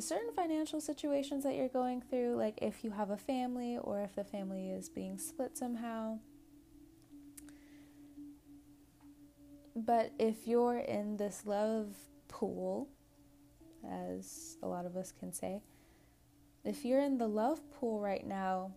certain 0.00 0.32
financial 0.34 0.80
situations 0.80 1.44
that 1.44 1.54
you're 1.54 1.68
going 1.68 2.02
through, 2.02 2.34
like 2.34 2.58
if 2.60 2.82
you 2.82 2.90
have 2.90 3.10
a 3.10 3.16
family 3.16 3.78
or 3.78 4.00
if 4.00 4.16
the 4.16 4.24
family 4.24 4.70
is 4.70 4.88
being 4.88 5.16
split 5.16 5.56
somehow. 5.56 6.18
But 9.76 10.10
if 10.18 10.48
you're 10.48 10.78
in 10.78 11.18
this 11.18 11.42
love 11.46 11.94
pool, 12.26 12.88
as 13.88 14.56
a 14.60 14.66
lot 14.66 14.86
of 14.86 14.96
us 14.96 15.12
can 15.12 15.32
say, 15.32 15.62
if 16.64 16.84
you're 16.84 17.00
in 17.00 17.18
the 17.18 17.28
love 17.28 17.60
pool 17.72 18.00
right 18.00 18.26
now 18.26 18.72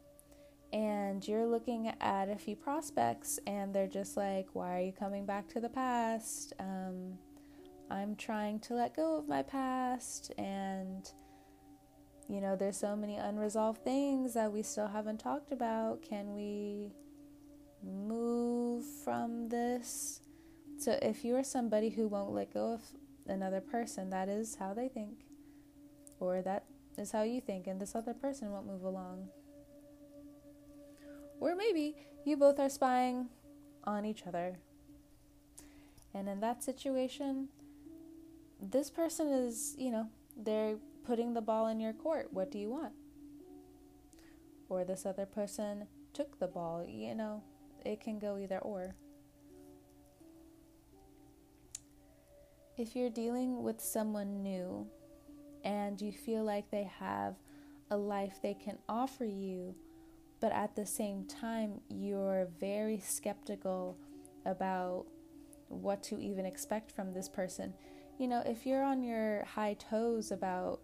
and 0.74 1.28
you're 1.28 1.46
looking 1.46 1.94
at 2.00 2.30
a 2.30 2.36
few 2.36 2.56
prospects 2.56 3.40
and 3.48 3.74
they're 3.74 3.88
just 3.88 4.16
like, 4.16 4.48
why 4.54 4.78
are 4.78 4.82
you 4.82 4.94
coming 4.94 5.26
back 5.26 5.48
to 5.50 5.60
the 5.60 5.70
past? 5.70 6.54
Um, 6.60 7.18
I'm 7.90 8.16
trying 8.16 8.60
to 8.62 8.74
let 8.76 8.96
go 8.96 9.18
of 9.18 9.28
my 9.28 9.44
past 9.44 10.32
and 10.38 11.12
you 12.32 12.40
know, 12.40 12.56
there's 12.56 12.78
so 12.78 12.96
many 12.96 13.18
unresolved 13.18 13.84
things 13.84 14.36
that 14.36 14.54
we 14.54 14.64
still 14.64 14.88
haven't 14.88 15.18
talked 15.18 15.52
about. 15.52 16.02
Can 16.02 16.34
we 16.34 16.94
move 17.84 18.86
from 19.04 19.50
this? 19.50 20.22
So, 20.78 20.98
if 21.02 21.26
you're 21.26 21.44
somebody 21.44 21.90
who 21.90 22.08
won't 22.08 22.32
let 22.32 22.54
go 22.54 22.76
of 22.76 22.82
another 23.28 23.60
person, 23.60 24.12
that 24.12 24.30
is 24.30 24.56
how 24.56 24.74
they 24.74 24.88
think, 24.88 25.26
or 26.22 26.42
that 26.42 26.64
is 26.98 27.12
how 27.12 27.24
you 27.24 27.42
think, 27.42 27.68
and 27.68 27.80
this 27.80 27.96
other 27.96 28.14
person 28.14 28.52
won't 28.52 28.68
move 28.68 28.84
along. 28.84 29.30
Or 31.40 31.56
maybe 31.56 31.96
you 32.26 32.38
both 32.38 32.60
are 32.60 32.70
spying 32.70 33.30
on 33.84 34.06
each 34.06 34.28
other. 34.28 34.60
And 36.14 36.30
in 36.30 36.40
that 36.42 36.64
situation, 36.64 37.48
this 38.62 38.90
person 38.90 39.30
is, 39.30 39.76
you 39.78 39.92
know, 39.92 40.08
they're 40.38 40.76
putting 41.04 41.34
the 41.34 41.42
ball 41.42 41.68
in 41.68 41.80
your 41.80 41.94
court. 41.94 42.28
What 42.32 42.52
do 42.52 42.60
you 42.60 42.70
want? 42.70 42.94
Or 44.70 44.84
this 44.84 45.06
other 45.06 45.26
person 45.26 45.88
took 46.14 46.40
the 46.40 46.48
ball. 46.48 46.86
You 46.88 47.16
know, 47.16 47.44
it 47.84 48.02
can 48.02 48.20
go 48.20 48.38
either 48.38 48.60
or. 48.60 48.96
If 52.78 52.96
you're 52.96 53.10
dealing 53.10 53.64
with 53.64 53.82
someone 53.82 54.44
new 54.44 54.88
and 55.64 56.00
you 56.02 56.12
feel 56.12 56.44
like 56.44 56.70
they 56.72 56.90
have 57.00 57.36
a 57.90 57.98
life 57.98 58.40
they 58.42 58.54
can 58.54 58.78
offer 58.88 59.26
you, 59.26 59.76
but 60.40 60.52
at 60.52 60.76
the 60.76 60.86
same 60.86 61.26
time, 61.26 61.82
you're 61.90 62.48
very 62.60 63.00
skeptical 63.00 63.98
about 64.46 65.06
what 65.68 66.04
to 66.04 66.20
even 66.20 66.46
expect 66.46 66.92
from 66.92 67.14
this 67.14 67.30
person. 67.30 67.74
You 68.18 68.28
know, 68.28 68.44
if 68.46 68.66
you're 68.66 68.84
on 68.84 69.04
your 69.04 69.46
high 69.46 69.76
toes 69.76 70.32
about 70.32 70.82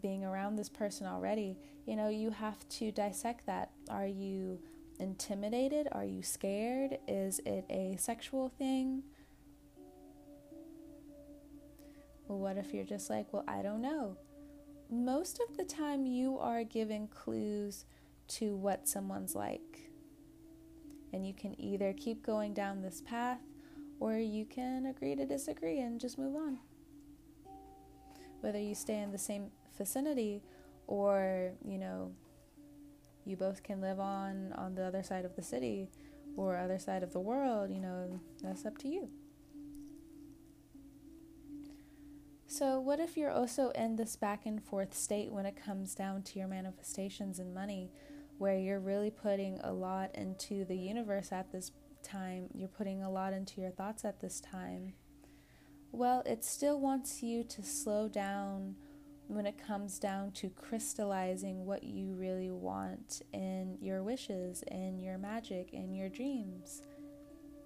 being 0.00 0.24
around 0.24 0.56
this 0.56 0.68
person 0.68 1.06
already, 1.06 1.58
you 1.86 1.96
know, 1.96 2.08
you 2.08 2.30
have 2.30 2.68
to 2.68 2.92
dissect 2.92 3.46
that. 3.46 3.70
Are 3.88 4.06
you 4.06 4.60
intimidated? 4.98 5.88
Are 5.92 6.04
you 6.04 6.22
scared? 6.22 6.98
Is 7.08 7.40
it 7.44 7.64
a 7.70 7.96
sexual 7.98 8.48
thing? 8.48 9.02
What 12.38 12.56
if 12.56 12.72
you're 12.72 12.84
just 12.84 13.10
like, 13.10 13.32
well, 13.32 13.44
I 13.48 13.62
don't 13.62 13.82
know? 13.82 14.16
Most 14.90 15.40
of 15.48 15.56
the 15.56 15.64
time, 15.64 16.06
you 16.06 16.38
are 16.38 16.64
given 16.64 17.08
clues 17.08 17.84
to 18.28 18.56
what 18.56 18.88
someone's 18.88 19.34
like. 19.34 19.90
And 21.12 21.26
you 21.26 21.34
can 21.34 21.60
either 21.60 21.92
keep 21.92 22.24
going 22.24 22.54
down 22.54 22.82
this 22.82 23.02
path 23.04 23.40
or 23.98 24.16
you 24.16 24.44
can 24.44 24.86
agree 24.86 25.14
to 25.16 25.26
disagree 25.26 25.80
and 25.80 26.00
just 26.00 26.18
move 26.18 26.36
on. 26.36 26.58
Whether 28.40 28.58
you 28.58 28.74
stay 28.74 29.00
in 29.00 29.12
the 29.12 29.18
same 29.18 29.50
vicinity 29.76 30.42
or 30.86 31.52
you 31.64 31.78
know 31.78 32.12
you 33.24 33.36
both 33.36 33.62
can 33.62 33.80
live 33.80 33.98
on 33.98 34.52
on 34.54 34.74
the 34.74 34.84
other 34.84 35.02
side 35.02 35.24
of 35.24 35.34
the 35.36 35.42
city 35.42 35.88
or 36.36 36.56
other 36.56 36.78
side 36.78 37.02
of 37.02 37.12
the 37.12 37.20
world 37.20 37.70
you 37.70 37.80
know 37.80 38.20
that's 38.42 38.66
up 38.66 38.76
to 38.76 38.88
you 38.88 39.08
so 42.50 42.80
what 42.80 42.98
if 42.98 43.16
you're 43.16 43.30
also 43.30 43.70
in 43.76 43.94
this 43.94 44.16
back 44.16 44.44
and 44.44 44.60
forth 44.60 44.92
state 44.92 45.30
when 45.30 45.46
it 45.46 45.54
comes 45.54 45.94
down 45.94 46.20
to 46.20 46.36
your 46.36 46.48
manifestations 46.48 47.38
and 47.38 47.54
money 47.54 47.92
where 48.38 48.58
you're 48.58 48.80
really 48.80 49.08
putting 49.10 49.60
a 49.62 49.72
lot 49.72 50.12
into 50.16 50.64
the 50.64 50.76
universe 50.76 51.30
at 51.30 51.52
this 51.52 51.70
time 52.02 52.48
you're 52.52 52.66
putting 52.66 53.04
a 53.04 53.10
lot 53.10 53.32
into 53.32 53.60
your 53.60 53.70
thoughts 53.70 54.04
at 54.04 54.20
this 54.20 54.40
time 54.40 54.92
well 55.92 56.24
it 56.26 56.44
still 56.44 56.80
wants 56.80 57.22
you 57.22 57.44
to 57.44 57.62
slow 57.62 58.08
down 58.08 58.74
when 59.28 59.46
it 59.46 59.64
comes 59.64 60.00
down 60.00 60.32
to 60.32 60.48
crystallizing 60.48 61.64
what 61.64 61.84
you 61.84 62.14
really 62.14 62.50
want 62.50 63.22
in 63.32 63.78
your 63.80 64.02
wishes, 64.02 64.64
in 64.72 64.98
your 64.98 65.18
magic, 65.18 65.72
in 65.72 65.94
your 65.94 66.08
dreams. 66.08 66.82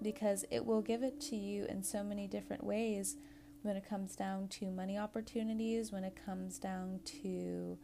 Because 0.02 0.44
it 0.50 0.66
will 0.66 0.82
give 0.82 1.02
it 1.02 1.18
to 1.22 1.36
you 1.36 1.64
in 1.70 1.82
so 1.82 2.04
many 2.04 2.26
different 2.26 2.62
ways 2.62 3.16
when 3.64 3.76
it 3.76 3.88
comes 3.88 4.14
down 4.14 4.46
to 4.46 4.70
money 4.70 4.98
opportunities, 4.98 5.90
when 5.90 6.04
it 6.04 6.14
comes 6.26 6.58
down 6.58 7.00
to 7.04 7.78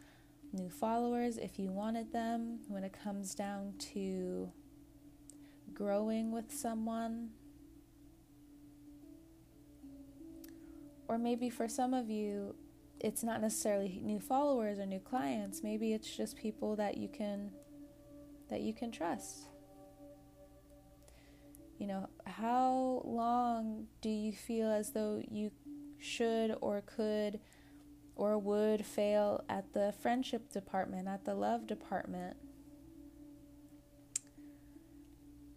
new 0.52 0.68
followers 0.68 1.38
if 1.38 1.58
you 1.58 1.70
wanted 1.70 2.12
them, 2.12 2.58
when 2.68 2.84
it 2.84 2.92
comes 2.92 3.34
down 3.34 3.72
to 3.78 4.52
growing 5.72 6.32
with 6.32 6.52
someone. 6.52 7.30
Or 11.08 11.16
maybe 11.16 11.48
for 11.48 11.66
some 11.66 11.94
of 11.94 12.10
you, 12.10 12.54
it's 13.00 13.24
not 13.24 13.40
necessarily 13.40 14.00
new 14.04 14.20
followers 14.20 14.78
or 14.78 14.84
new 14.84 15.00
clients. 15.00 15.62
Maybe 15.62 15.94
it's 15.94 16.14
just 16.14 16.36
people 16.36 16.76
that 16.76 16.98
you 16.98 17.08
can 17.08 17.52
that 18.50 18.60
you 18.60 18.74
can 18.74 18.92
trust. 18.92 19.46
You 21.80 21.86
know, 21.86 22.10
how 22.26 23.00
long 23.06 23.86
do 24.02 24.10
you 24.10 24.32
feel 24.32 24.70
as 24.70 24.90
though 24.92 25.22
you 25.30 25.50
should 26.00 26.56
or 26.60 26.82
could 26.84 27.40
or 28.16 28.38
would 28.38 28.84
fail 28.84 29.44
at 29.48 29.72
the 29.72 29.94
friendship 30.00 30.50
department, 30.52 31.06
at 31.08 31.24
the 31.24 31.34
love 31.34 31.66
department? 31.66 32.36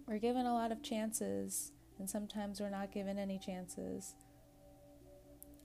We're 0.08 0.20
given 0.20 0.46
a 0.46 0.54
lot 0.54 0.72
of 0.72 0.84
chances, 0.84 1.72
and 1.98 2.10
sometimes 2.10 2.60
we're 2.60 2.70
not 2.70 2.92
given 2.92 3.18
any 3.18 3.40
chances. 3.40 4.16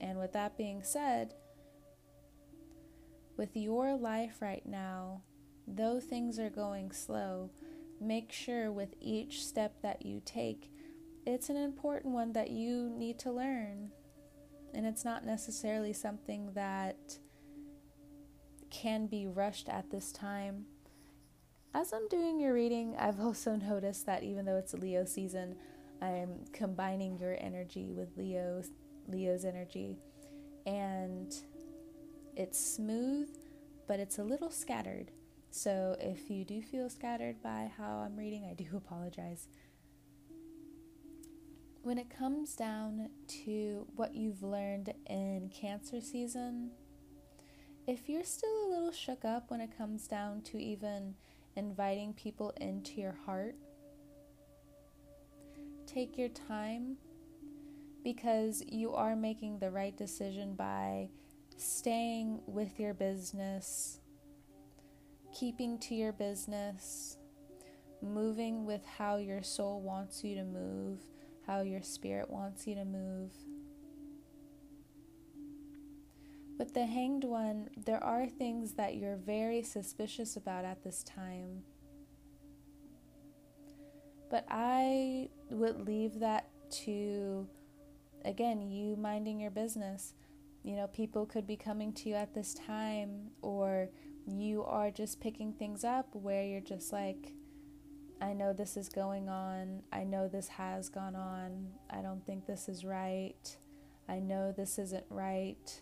And 0.01 0.17
with 0.17 0.33
that 0.33 0.57
being 0.57 0.81
said, 0.81 1.33
with 3.37 3.55
your 3.55 3.95
life 3.95 4.41
right 4.41 4.65
now, 4.65 5.21
though 5.67 5.99
things 5.99 6.39
are 6.39 6.49
going 6.49 6.91
slow, 6.91 7.51
make 8.01 8.31
sure 8.31 8.71
with 8.71 8.93
each 9.01 9.45
step 9.45 9.81
that 9.81 10.05
you 10.05 10.21
take, 10.25 10.71
it's 11.25 11.49
an 11.49 11.57
important 11.57 12.13
one 12.13 12.33
that 12.33 12.49
you 12.49 12.89
need 12.89 13.19
to 13.19 13.31
learn. 13.31 13.91
And 14.73 14.85
it's 14.85 15.03
not 15.03 15.25
necessarily 15.25 15.93
something 15.93 16.51
that 16.53 17.17
can 18.69 19.07
be 19.07 19.27
rushed 19.27 19.67
at 19.67 19.89
this 19.89 20.11
time. 20.11 20.65
As 21.73 21.93
I'm 21.93 22.07
doing 22.07 22.39
your 22.39 22.53
reading, 22.53 22.95
I've 22.97 23.19
also 23.21 23.55
noticed 23.55 24.05
that 24.05 24.23
even 24.23 24.45
though 24.45 24.57
it's 24.57 24.73
Leo 24.73 25.05
season, 25.05 25.55
I'm 26.01 26.45
combining 26.53 27.17
your 27.17 27.35
energy 27.39 27.91
with 27.91 28.15
Leo's 28.15 28.69
Leo's 29.07 29.43
energy. 29.43 29.97
And 30.65 31.33
it's 32.35 32.59
smooth, 32.59 33.29
but 33.87 33.99
it's 33.99 34.19
a 34.19 34.23
little 34.23 34.51
scattered. 34.51 35.11
So 35.51 35.95
if 35.99 36.29
you 36.29 36.45
do 36.45 36.61
feel 36.61 36.89
scattered 36.89 37.41
by 37.41 37.71
how 37.75 37.97
I'm 37.97 38.15
reading, 38.15 38.45
I 38.49 38.53
do 38.53 38.65
apologize. 38.77 39.47
When 41.81 41.97
it 41.97 42.09
comes 42.09 42.55
down 42.55 43.09
to 43.45 43.87
what 43.95 44.13
you've 44.13 44.43
learned 44.43 44.93
in 45.07 45.49
Cancer 45.53 46.01
season, 46.01 46.71
if 47.87 48.09
you're 48.09 48.25
still 48.25 48.67
a 48.67 48.69
little 48.69 48.91
shook 48.91 49.23
up 49.23 49.49
when 49.49 49.61
it 49.61 49.75
comes 49.75 50.05
down 50.05 50.41
to 50.41 50.57
even 50.57 51.15
inviting 51.55 52.13
people 52.13 52.53
into 52.59 52.99
your 52.99 53.15
heart, 53.25 53.55
take 55.87 56.17
your 56.17 56.29
time 56.29 56.97
because 58.03 58.61
you 58.67 58.93
are 58.93 59.15
making 59.15 59.59
the 59.59 59.71
right 59.71 59.95
decision 59.95 60.55
by 60.55 61.09
staying 61.55 62.41
with 62.45 62.77
your 62.77 62.93
business, 62.93 63.99
keeping 65.33 65.79
to 65.79 65.95
your 65.95 66.11
business, 66.11 67.17
moving 68.01 68.65
with 68.65 68.85
how 68.85 69.15
your 69.15 69.41
soul 69.41 69.81
wants 69.81 70.23
you 70.23 70.35
to 70.35 70.43
move, 70.43 70.99
how 71.49 71.61
your 71.61 71.81
spirit 71.81 72.29
wants 72.29 72.67
you 72.67 72.75
to 72.75 72.85
move. 72.85 73.31
With 76.59 76.75
the 76.75 76.85
hanged 76.85 77.23
one, 77.23 77.69
there 77.85 78.03
are 78.03 78.27
things 78.27 78.73
that 78.73 78.97
you're 78.97 79.15
very 79.15 79.63
suspicious 79.63 80.35
about 80.35 80.63
at 80.63 80.83
this 80.83 81.03
time. 81.03 81.63
But 84.29 84.45
I 84.47 85.29
would 85.49 85.87
leave 85.87 86.19
that 86.19 86.49
to 86.83 87.47
again, 88.25 88.61
you 88.61 88.95
minding 88.95 89.39
your 89.39 89.51
business. 89.51 90.13
You 90.63 90.75
know, 90.75 90.87
people 90.87 91.25
could 91.25 91.47
be 91.47 91.55
coming 91.55 91.93
to 91.93 92.09
you 92.09 92.15
at 92.15 92.35
this 92.35 92.53
time, 92.53 93.31
or 93.41 93.89
you 94.27 94.63
are 94.65 94.91
just 94.91 95.19
picking 95.19 95.53
things 95.53 95.83
up 95.83 96.13
where 96.13 96.43
you're 96.43 96.59
just 96.59 96.91
like, 96.93 97.33
I 98.21 98.33
know 98.33 98.51
this 98.53 98.75
is 98.75 98.89
going 98.89 99.29
on. 99.29 99.81
I 99.93 100.03
know 100.03 100.27
this 100.27 100.49
has 100.49 100.89
gone 100.89 101.15
on. 101.15 101.67
I 101.89 102.01
don't 102.01 102.25
think 102.25 102.45
this 102.45 102.67
is 102.67 102.83
right. 102.83 103.57
I 104.09 104.19
know 104.19 104.51
this 104.51 104.77
isn't 104.77 105.05
right. 105.09 105.81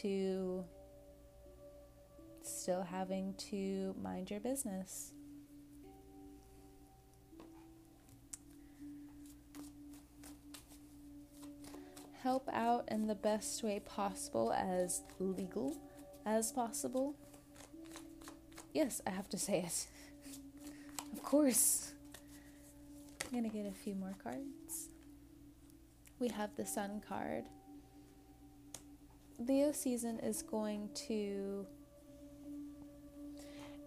To 0.00 0.64
still 2.42 2.82
having 2.82 3.34
to 3.50 3.94
mind 4.02 4.30
your 4.30 4.40
business. 4.40 5.12
Help 12.22 12.48
out 12.52 12.88
in 12.90 13.06
the 13.06 13.14
best 13.14 13.62
way 13.62 13.80
possible, 13.80 14.52
as 14.52 15.02
legal 15.18 15.76
as 16.24 16.52
possible. 16.52 17.14
Yes, 18.72 19.02
I 19.06 19.10
have 19.10 19.28
to 19.28 19.38
say 19.38 19.60
it. 19.60 19.86
of 21.14 21.22
course. 21.22 21.92
I'm 23.22 23.30
gonna 23.32 23.48
get 23.48 23.66
a 23.66 23.72
few 23.72 23.94
more 23.94 24.16
cards. 24.20 24.88
We 26.18 26.26
have 26.26 26.50
the 26.56 26.66
Sun 26.66 27.02
card. 27.08 27.44
Leo 29.38 29.70
season 29.70 30.18
is 30.18 30.42
going 30.42 30.88
to 31.06 31.68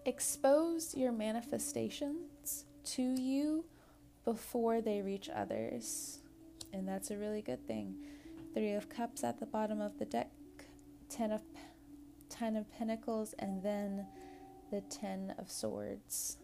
expose 0.06 0.94
your 0.94 1.12
manifestations 1.12 2.64
to 2.84 3.02
you 3.02 3.66
before 4.24 4.80
they 4.80 5.02
reach 5.02 5.28
others. 5.28 6.20
And 6.72 6.88
that's 6.88 7.10
a 7.10 7.18
really 7.18 7.42
good 7.42 7.66
thing. 7.66 7.94
Three 8.54 8.72
of 8.72 8.88
Cups 8.88 9.22
at 9.22 9.38
the 9.38 9.46
bottom 9.46 9.82
of 9.82 9.98
the 9.98 10.06
deck, 10.06 10.30
Ten 11.10 11.30
of 11.30 11.42
Ten 12.30 12.56
of 12.56 12.72
Pentacles, 12.72 13.34
and 13.38 13.62
then 13.62 14.06
the 14.70 14.80
Ten 14.80 15.34
of 15.38 15.50
Swords. 15.50 16.38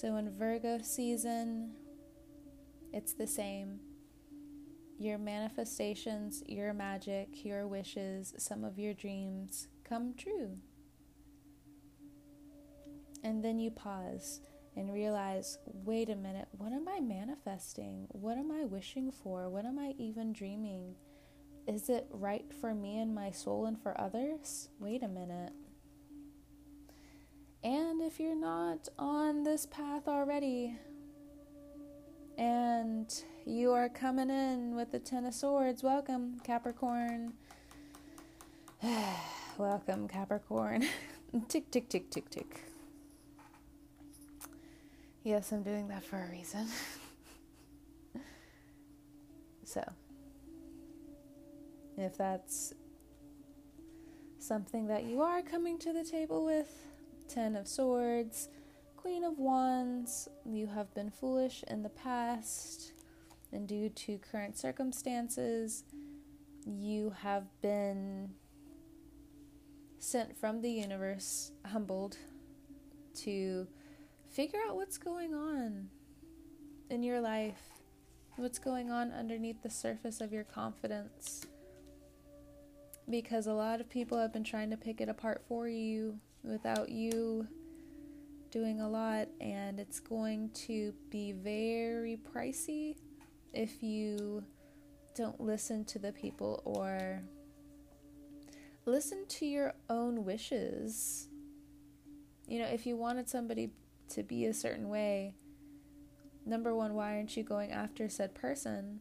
So 0.00 0.14
in 0.14 0.30
Virgo 0.30 0.78
season, 0.80 1.72
it's 2.92 3.14
the 3.14 3.26
same. 3.26 3.80
Your 4.96 5.18
manifestations, 5.18 6.44
your 6.46 6.72
magic, 6.72 7.44
your 7.44 7.66
wishes, 7.66 8.32
some 8.38 8.62
of 8.62 8.78
your 8.78 8.94
dreams 8.94 9.66
come 9.82 10.14
true. 10.16 10.56
And 13.24 13.44
then 13.44 13.58
you 13.58 13.72
pause 13.72 14.40
and 14.76 14.92
realize 14.92 15.58
wait 15.66 16.10
a 16.10 16.14
minute, 16.14 16.46
what 16.52 16.72
am 16.72 16.86
I 16.86 17.00
manifesting? 17.00 18.06
What 18.10 18.38
am 18.38 18.52
I 18.52 18.66
wishing 18.66 19.10
for? 19.10 19.48
What 19.48 19.64
am 19.64 19.80
I 19.80 19.94
even 19.98 20.32
dreaming? 20.32 20.94
Is 21.66 21.88
it 21.88 22.06
right 22.12 22.46
for 22.60 22.72
me 22.72 23.00
and 23.00 23.12
my 23.12 23.32
soul 23.32 23.66
and 23.66 23.82
for 23.82 24.00
others? 24.00 24.68
Wait 24.78 25.02
a 25.02 25.08
minute. 25.08 25.54
And 27.64 28.00
if 28.00 28.20
you're 28.20 28.36
not 28.36 28.88
on 28.98 29.42
this 29.42 29.66
path 29.66 30.06
already, 30.06 30.76
and 32.36 33.12
you 33.44 33.72
are 33.72 33.88
coming 33.88 34.30
in 34.30 34.76
with 34.76 34.92
the 34.92 35.00
Ten 35.00 35.26
of 35.26 35.34
Swords, 35.34 35.82
welcome, 35.82 36.38
Capricorn. 36.44 37.32
welcome, 39.58 40.06
Capricorn. 40.06 40.86
tick, 41.48 41.68
tick, 41.72 41.88
tick, 41.88 42.10
tick, 42.10 42.30
tick. 42.30 42.60
Yes, 45.24 45.50
I'm 45.50 45.64
doing 45.64 45.88
that 45.88 46.04
for 46.04 46.16
a 46.16 46.30
reason. 46.30 46.68
so, 49.64 49.82
if 51.96 52.16
that's 52.16 52.72
something 54.38 54.86
that 54.86 55.04
you 55.04 55.22
are 55.22 55.42
coming 55.42 55.76
to 55.80 55.92
the 55.92 56.04
table 56.04 56.46
with, 56.46 56.72
Ten 57.28 57.56
of 57.56 57.68
Swords, 57.68 58.48
Queen 58.96 59.22
of 59.22 59.38
Wands, 59.38 60.28
you 60.46 60.66
have 60.66 60.92
been 60.94 61.10
foolish 61.10 61.62
in 61.68 61.82
the 61.82 61.90
past, 61.90 62.92
and 63.52 63.68
due 63.68 63.90
to 63.90 64.18
current 64.18 64.56
circumstances, 64.56 65.84
you 66.66 67.14
have 67.22 67.44
been 67.60 68.30
sent 69.98 70.38
from 70.38 70.62
the 70.62 70.70
universe, 70.70 71.52
humbled, 71.66 72.16
to 73.16 73.66
figure 74.30 74.60
out 74.66 74.76
what's 74.76 74.96
going 74.96 75.34
on 75.34 75.90
in 76.88 77.02
your 77.02 77.20
life, 77.20 77.60
what's 78.36 78.58
going 78.58 78.90
on 78.90 79.12
underneath 79.12 79.62
the 79.62 79.70
surface 79.70 80.22
of 80.22 80.32
your 80.32 80.44
confidence. 80.44 81.44
Because 83.10 83.46
a 83.46 83.52
lot 83.52 83.80
of 83.80 83.90
people 83.90 84.18
have 84.18 84.32
been 84.32 84.44
trying 84.44 84.70
to 84.70 84.76
pick 84.78 85.00
it 85.02 85.10
apart 85.10 85.42
for 85.46 85.68
you 85.68 86.20
without 86.48 86.88
you 86.88 87.46
doing 88.50 88.80
a 88.80 88.88
lot, 88.88 89.28
and 89.40 89.78
it's 89.78 90.00
going 90.00 90.50
to 90.50 90.92
be 91.10 91.32
very 91.32 92.18
pricey 92.34 92.96
if 93.52 93.82
you 93.82 94.42
don't 95.14 95.40
listen 95.40 95.84
to 95.84 95.98
the 95.98 96.12
people 96.12 96.62
or 96.64 97.22
listen 98.86 99.26
to 99.28 99.46
your 99.46 99.74
own 99.90 100.24
wishes. 100.24 101.28
You 102.46 102.60
know, 102.60 102.66
if 102.66 102.86
you 102.86 102.96
wanted 102.96 103.28
somebody 103.28 103.70
to 104.10 104.22
be 104.22 104.46
a 104.46 104.54
certain 104.54 104.88
way, 104.88 105.34
number 106.46 106.74
one, 106.74 106.94
why 106.94 107.16
aren't 107.16 107.36
you 107.36 107.42
going 107.42 107.72
after 107.72 108.08
said 108.08 108.34
person? 108.34 109.00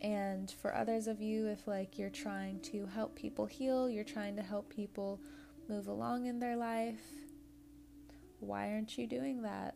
And 0.00 0.48
for 0.62 0.76
others 0.76 1.08
of 1.08 1.20
you, 1.20 1.48
if 1.48 1.66
like 1.66 1.98
you're 1.98 2.10
trying 2.10 2.60
to 2.60 2.86
help 2.86 3.16
people 3.16 3.46
heal, 3.46 3.90
you're 3.90 4.04
trying 4.04 4.36
to 4.36 4.42
help 4.42 4.70
people 4.70 5.20
move 5.68 5.86
along 5.86 6.26
in 6.26 6.38
their 6.38 6.56
life, 6.56 7.00
why 8.40 8.72
aren't 8.72 8.96
you 8.96 9.06
doing 9.06 9.42
that? 9.42 9.74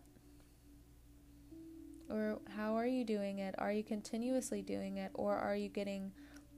Or 2.08 2.40
how 2.56 2.76
are 2.76 2.86
you 2.86 3.04
doing 3.04 3.38
it? 3.38 3.54
Are 3.58 3.72
you 3.72 3.82
continuously 3.82 4.62
doing 4.62 4.98
it? 4.98 5.10
Or 5.14 5.36
are 5.36 5.56
you 5.56 5.68
getting 5.68 6.12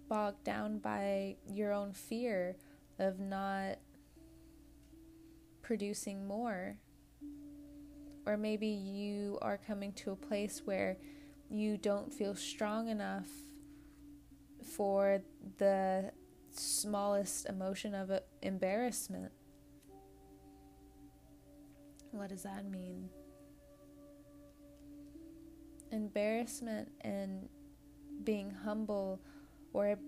bogged 0.08 0.44
down 0.44 0.78
by 0.78 1.36
your 1.46 1.72
own 1.72 1.92
fear 1.92 2.56
of 2.98 3.20
not 3.20 3.78
producing 5.62 6.26
more? 6.26 6.76
Or 8.26 8.36
maybe 8.36 8.66
you 8.66 9.38
are 9.42 9.58
coming 9.58 9.92
to 9.94 10.12
a 10.12 10.16
place 10.16 10.62
where 10.64 10.96
you 11.50 11.76
don't 11.76 12.12
feel 12.12 12.34
strong 12.34 12.88
enough 12.88 13.28
for 14.76 15.20
the 15.58 16.10
smallest 16.60 17.46
emotion 17.46 17.94
of 17.94 18.10
embarrassment. 18.42 19.32
What 22.10 22.28
does 22.28 22.44
that 22.44 22.64
mean? 22.70 23.08
Embarrassment 25.90 26.90
and 27.00 27.48
being 28.24 28.50
humble 28.50 29.20
or 29.72 29.98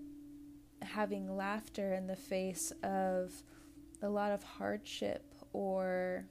having 0.81 1.35
laughter 1.35 1.93
in 1.93 2.07
the 2.07 2.15
face 2.15 2.71
of 2.83 3.31
a 4.01 4.09
lot 4.09 4.31
of 4.31 4.43
hardship 4.43 5.23
or 5.53 6.25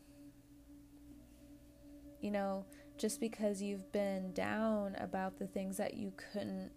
you 2.20 2.30
know, 2.30 2.64
just 2.96 3.20
because 3.20 3.62
you've 3.62 3.92
been 3.92 4.32
down 4.32 4.96
about 4.98 5.38
the 5.38 5.46
things 5.46 5.76
that 5.76 5.94
you 5.94 6.12
couldn't 6.32 6.70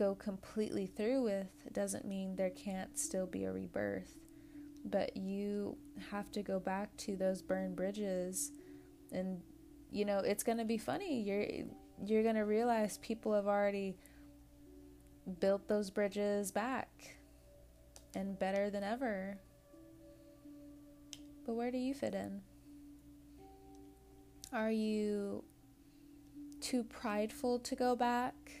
go 0.00 0.14
completely 0.14 0.86
through 0.86 1.22
with 1.22 1.46
doesn't 1.74 2.06
mean 2.06 2.34
there 2.34 2.50
can't 2.50 2.98
still 2.98 3.26
be 3.26 3.44
a 3.44 3.52
rebirth. 3.52 4.16
But 4.86 5.14
you 5.14 5.76
have 6.10 6.32
to 6.32 6.42
go 6.42 6.58
back 6.58 6.96
to 7.04 7.16
those 7.16 7.42
burned 7.42 7.76
bridges 7.76 8.50
and 9.12 9.42
you 9.92 10.06
know, 10.06 10.20
it's 10.20 10.42
going 10.42 10.56
to 10.58 10.64
be 10.64 10.78
funny. 10.78 11.20
You're 11.20 11.46
you're 12.06 12.22
going 12.22 12.36
to 12.36 12.46
realize 12.46 12.96
people 12.98 13.34
have 13.34 13.46
already 13.46 13.98
built 15.38 15.68
those 15.68 15.90
bridges 15.90 16.50
back 16.50 16.88
and 18.14 18.38
better 18.38 18.70
than 18.70 18.82
ever. 18.82 19.36
But 21.44 21.56
where 21.56 21.70
do 21.70 21.76
you 21.76 21.92
fit 21.92 22.14
in? 22.14 22.40
Are 24.50 24.70
you 24.70 25.44
too 26.60 26.84
prideful 26.84 27.58
to 27.58 27.74
go 27.74 27.94
back? 27.94 28.59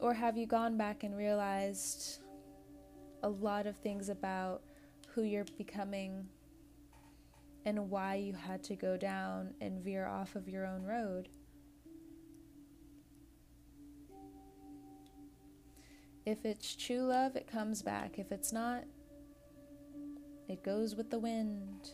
Or 0.00 0.12
have 0.14 0.36
you 0.36 0.46
gone 0.46 0.76
back 0.76 1.02
and 1.02 1.16
realized 1.16 2.20
a 3.22 3.28
lot 3.28 3.66
of 3.66 3.76
things 3.76 4.08
about 4.08 4.62
who 5.14 5.22
you're 5.22 5.46
becoming 5.56 6.26
and 7.64 7.88
why 7.88 8.16
you 8.16 8.34
had 8.34 8.62
to 8.64 8.76
go 8.76 8.96
down 8.96 9.54
and 9.60 9.82
veer 9.82 10.06
off 10.06 10.36
of 10.36 10.48
your 10.48 10.66
own 10.66 10.82
road? 10.82 11.28
If 16.26 16.44
it's 16.44 16.74
true 16.74 17.02
love, 17.02 17.36
it 17.36 17.46
comes 17.46 17.82
back. 17.82 18.18
If 18.18 18.32
it's 18.32 18.52
not, 18.52 18.84
it 20.48 20.62
goes 20.62 20.94
with 20.94 21.10
the 21.10 21.18
wind. 21.18 21.90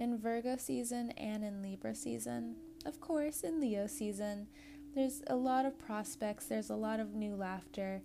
in 0.00 0.16
Virgo 0.16 0.56
season 0.56 1.10
and 1.10 1.44
in 1.44 1.62
Libra 1.62 1.94
season. 1.94 2.56
Of 2.86 3.00
course, 3.02 3.42
in 3.42 3.60
Leo 3.60 3.86
season, 3.86 4.48
there's 4.94 5.22
a 5.28 5.36
lot 5.36 5.64
of 5.64 5.78
prospects, 5.78 6.46
there's 6.46 6.70
a 6.70 6.76
lot 6.76 7.00
of 7.00 7.14
new 7.14 7.34
laughter. 7.34 8.02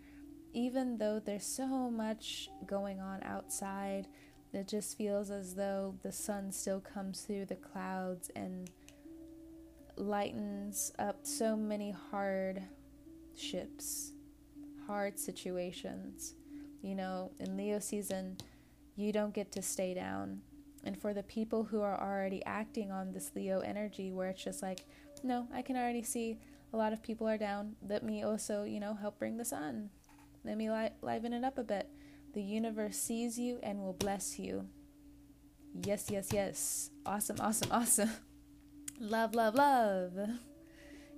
Even 0.53 0.97
though 0.97 1.19
there's 1.19 1.45
so 1.45 1.89
much 1.89 2.49
going 2.65 2.99
on 2.99 3.21
outside, 3.23 4.07
it 4.53 4.67
just 4.67 4.97
feels 4.97 5.29
as 5.29 5.55
though 5.55 5.95
the 6.01 6.11
sun 6.11 6.51
still 6.51 6.79
comes 6.79 7.21
through 7.21 7.45
the 7.45 7.55
clouds 7.55 8.31
and 8.35 8.69
lightens 9.97 10.93
up 10.97 11.19
so 11.23 11.55
many 11.57 11.91
hard 11.91 12.61
ships, 13.35 14.13
hard 14.87 15.19
situations. 15.19 16.35
You 16.81 16.95
know, 16.95 17.31
in 17.39 17.57
Leo 17.57 17.79
season, 17.79 18.37
you 18.95 19.11
don't 19.11 19.33
get 19.33 19.51
to 19.53 19.61
stay 19.61 19.93
down. 19.93 20.41
And 20.83 20.97
for 20.97 21.13
the 21.13 21.23
people 21.23 21.63
who 21.63 21.81
are 21.81 21.99
already 21.99 22.45
acting 22.45 22.91
on 22.91 23.11
this 23.11 23.31
Leo 23.35 23.59
energy, 23.59 24.11
where 24.11 24.29
it's 24.29 24.43
just 24.43 24.61
like, 24.61 24.85
no, 25.23 25.47
I 25.53 25.63
can 25.63 25.75
already 25.75 26.03
see 26.03 26.37
a 26.75 26.77
lot 26.77 26.91
of 26.91 27.01
people 27.01 27.25
are 27.25 27.37
down. 27.37 27.77
Let 27.87 28.03
me 28.03 28.21
also, 28.23 28.65
you 28.65 28.81
know, 28.81 28.95
help 28.95 29.17
bring 29.17 29.37
the 29.37 29.45
sun. 29.45 29.91
Let 30.43 30.57
me 30.57 30.69
li- 30.69 30.89
liven 31.01 31.31
it 31.31 31.45
up 31.45 31.57
a 31.57 31.63
bit. 31.63 31.89
The 32.33 32.41
universe 32.41 32.97
sees 32.97 33.39
you 33.39 33.59
and 33.63 33.79
will 33.79 33.93
bless 33.93 34.37
you. 34.37 34.67
Yes, 35.85 36.07
yes, 36.09 36.33
yes. 36.33 36.89
Awesome, 37.05 37.37
awesome, 37.39 37.71
awesome. 37.71 38.09
love, 38.99 39.33
love, 39.33 39.55
love. 39.55 40.19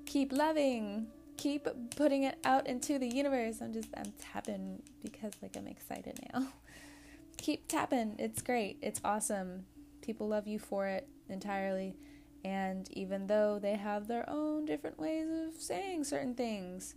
Keep 0.06 0.32
loving. 0.32 1.08
Keep 1.38 1.68
putting 1.96 2.22
it 2.22 2.38
out 2.46 2.68
into 2.68 3.00
the 3.00 3.08
universe. 3.08 3.60
I'm 3.60 3.74
just, 3.74 3.90
I'm 3.98 4.14
tapping 4.20 4.84
because, 5.02 5.34
like, 5.42 5.58
I'm 5.58 5.68
excited 5.68 6.20
now. 6.32 6.50
keep 7.38 7.68
tapping. 7.68 8.16
It's 8.20 8.44
great. 8.44 8.78
It's 8.84 9.02
awesome. 9.04 9.66
People 10.04 10.28
love 10.28 10.48
you 10.48 10.60
for 10.60 10.86
it 10.86 11.08
entirely. 11.30 11.96
And 12.46 12.90
even 12.92 13.28
though 13.28 13.60
they 13.60 13.76
have 13.76 14.08
their 14.08 14.30
own 14.30 14.66
different 14.66 15.00
ways 15.00 15.28
of 15.30 15.62
saying 15.62 16.04
certain 16.04 16.36
things, 16.36 16.96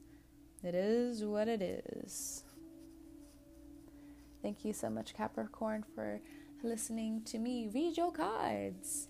it 0.63 0.75
is 0.75 1.25
what 1.25 1.49
it 1.49 1.63
is. 1.63 2.45
Thank 4.43 4.65
you 4.65 4.73
so 4.73 4.89
much, 4.91 5.15
Capricorn, 5.15 5.85
for 5.95 6.21
listening 6.63 7.23
to 7.25 7.39
me 7.39 7.69
read 7.73 7.97
your 7.97 8.13
cards. 8.13 9.09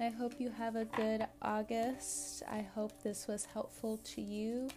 I 0.00 0.08
hope 0.08 0.34
you 0.38 0.50
have 0.50 0.76
a 0.76 0.84
good 0.84 1.26
August. 1.40 2.42
I 2.48 2.66
hope 2.74 3.02
this 3.02 3.28
was 3.28 3.44
helpful 3.44 3.98
to 3.98 4.20
you. 4.20 4.68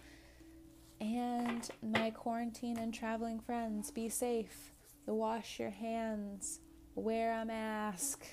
And 1.00 1.68
my 1.82 2.10
quarantine 2.10 2.78
and 2.78 2.92
traveling 2.92 3.40
friends, 3.40 3.90
be 3.90 4.08
safe 4.08 4.72
wash 5.14 5.58
your 5.58 5.70
hands, 5.70 6.60
wear 6.94 7.40
a 7.40 7.44
mask. 7.44 8.24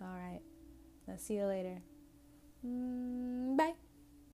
All 0.00 0.08
right. 0.08 0.40
I'll 1.08 1.18
see 1.18 1.34
you 1.34 1.46
later. 1.46 1.82
Mm, 2.66 3.56
bye. 3.56 3.74